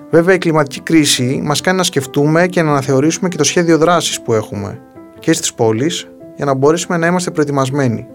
Βέβαια 0.10 0.36
η 0.36 0.38
κλιματική 0.38 0.82
κρίση 0.82 1.42
μας 1.44 1.62
κάνει 1.62 1.78
να 1.78 1.84
σκεφτούμε 1.84 2.48
και 2.48 2.62
να 2.62 2.72
αναθεωρήσουμε 2.72 3.30
και 3.30 3.38
το 3.38 3.44
σχέδιο 3.44 3.78
δράσης 3.78 4.22
που 4.22 4.34
έχουμε 4.34 4.82
και 5.20 5.34
στις 5.34 5.54
πόλεις 5.54 6.08
για 6.36 6.46
να 6.46 6.54
μπορέσουμε 6.54 6.98
να 6.98 7.08
είμαστε 7.08 7.32
προετοιμασμένοι 7.32 8.08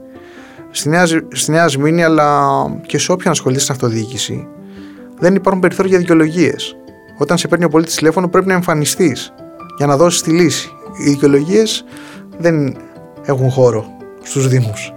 στη 0.70 0.88
Νέα, 0.88 1.06
στη 1.32 1.50
Νέα 1.50 1.68
Σμήνη 1.68 2.04
αλλά 2.04 2.48
και 2.86 2.98
σε 2.98 3.12
όποιον 3.12 3.32
ασχολείται 3.32 3.60
στην 3.60 3.74
αυτοδιοίκηση 3.74 4.48
δεν 5.18 5.34
υπάρχουν 5.34 5.60
περιθώρια 5.60 5.90
για 5.90 6.00
δικαιολογίες. 6.00 6.76
Όταν 7.18 7.38
σε 7.38 7.48
παίρνει 7.48 7.64
ο 7.64 7.68
πολίτης 7.68 7.94
τηλέφωνο 7.94 8.28
πρέπει 8.28 8.46
να 8.46 8.54
εμφανιστείς 8.54 9.32
για 9.76 9.86
να 9.86 9.96
δώσεις 9.96 10.22
τη 10.22 10.30
λύση. 10.30 10.70
Οι 11.06 11.10
δικαιολογίες 11.10 11.84
δεν 12.38 12.76
έχουν 13.24 13.50
χώρο 13.50 13.86
στους 14.22 14.48
Δήμους. 14.48 14.92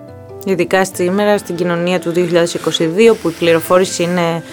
Ειδικά 0.46 0.86
σήμερα 0.86 1.38
στην 1.38 1.56
κοινωνία 1.56 2.00
του 2.00 2.14
2022 2.16 3.16
που 3.22 3.30
η 3.30 3.32
πληροφόρηση 3.40 4.04
είναι 4.04 4.44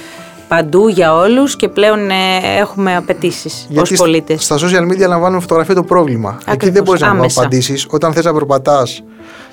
παντού 0.54 0.88
για 0.88 1.14
όλους 1.14 1.56
και 1.56 1.68
πλέον 1.68 2.10
ε, 2.10 2.14
έχουμε 2.58 2.96
απαιτήσεις 2.96 3.68
ως 3.76 3.92
πολίτες. 3.96 4.44
Στα 4.44 4.56
social 4.58 4.92
media 4.92 5.06
λαμβάνουμε 5.08 5.40
φωτογραφία 5.40 5.74
το 5.74 5.82
πρόβλημα. 5.82 6.28
Ακριβώς, 6.28 6.54
Εκεί 6.54 6.70
δεν 6.70 6.82
μπορείς 6.82 7.00
να 7.00 7.10
απαντήσεις. 7.10 7.86
Όταν 7.90 8.12
θες 8.12 8.24
να 8.24 8.32
περπατάς 8.32 9.02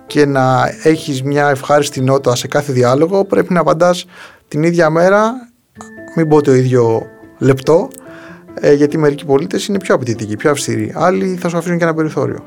και 0.08 0.26
να 0.26 0.76
έχεις 0.84 1.24
μια 1.24 1.50
ευχάριστη 1.50 2.02
νότα 2.02 2.36
σε 2.36 2.48
κάθε 2.48 2.74
διάλογο 2.74 3.26
πρέπει 3.26 3.54
να 3.54 3.60
απαντάς 3.60 4.06
την 4.48 4.64
ίδια 4.64 4.90
μέρα 4.90 5.34
μην 6.16 6.28
πω 6.28 6.42
το 6.42 6.54
ίδιο 6.54 7.02
λεπτό 7.38 7.88
ε, 8.54 8.74
γιατί 8.74 8.98
μερικοί 8.98 9.26
πολίτες 9.26 9.68
είναι 9.68 9.80
πιο 9.80 9.96
απαιτητικοί, 9.96 10.36
πιο 10.36 10.52
αυστηροί 10.52 10.94
άλλοι 10.96 11.38
θα 11.42 11.50
σου 11.50 11.58
αφήσουν 11.58 11.78
και 11.78 11.84
ένα 11.84 11.94
περιθώριο 11.94 12.44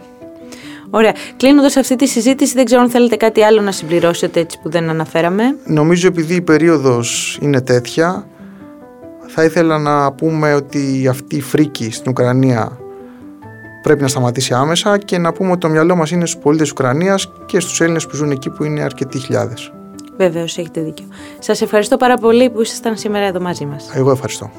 Ωραία. 0.90 1.12
Κλείνοντας 1.36 1.76
αυτή 1.76 1.96
τη 1.96 2.06
συζήτηση, 2.06 2.54
δεν 2.54 2.64
ξέρω 2.64 2.80
αν 2.80 2.90
θέλετε 2.90 3.16
κάτι 3.16 3.42
άλλο 3.42 3.60
να 3.60 3.72
συμπληρώσετε 3.72 4.40
έτσι 4.40 4.58
που 4.62 4.70
δεν 4.70 4.88
αναφέραμε. 4.88 5.56
Νομίζω 5.64 6.06
επειδή 6.06 6.34
η 6.34 6.40
περίοδος 6.40 7.38
είναι 7.40 7.60
τέτοια, 7.60 8.26
θα 9.36 9.44
ήθελα 9.44 9.78
να 9.78 10.12
πούμε 10.12 10.54
ότι 10.54 11.08
αυτή 11.10 11.36
η 11.36 11.40
φρίκη 11.40 11.90
στην 11.90 12.10
Ουκρανία 12.10 12.78
πρέπει 13.82 14.02
να 14.02 14.08
σταματήσει 14.08 14.54
άμεσα 14.54 14.98
και 14.98 15.18
να 15.18 15.32
πούμε 15.32 15.50
ότι 15.50 15.60
το 15.60 15.68
μυαλό 15.68 15.96
μας 15.96 16.10
είναι 16.10 16.26
στους 16.26 16.40
πολίτες 16.42 16.68
της 16.68 16.78
Ουκρανίας 16.78 17.32
και 17.46 17.60
στους 17.60 17.80
Έλληνες 17.80 18.06
που 18.06 18.16
ζουν 18.16 18.30
εκεί 18.30 18.50
που 18.50 18.64
είναι 18.64 18.82
αρκετοί 18.82 19.18
χιλιάδες. 19.18 19.72
Βεβαίως, 20.16 20.58
έχετε 20.58 20.80
δίκιο. 20.80 21.06
Σας 21.38 21.60
ευχαριστώ 21.60 21.96
πάρα 21.96 22.16
πολύ 22.16 22.50
που 22.50 22.60
ήσασταν 22.60 22.96
σήμερα 22.96 23.26
εδώ 23.26 23.40
μαζί 23.40 23.66
μας. 23.66 23.90
Εγώ 23.94 24.10
ευχαριστώ. 24.10 24.50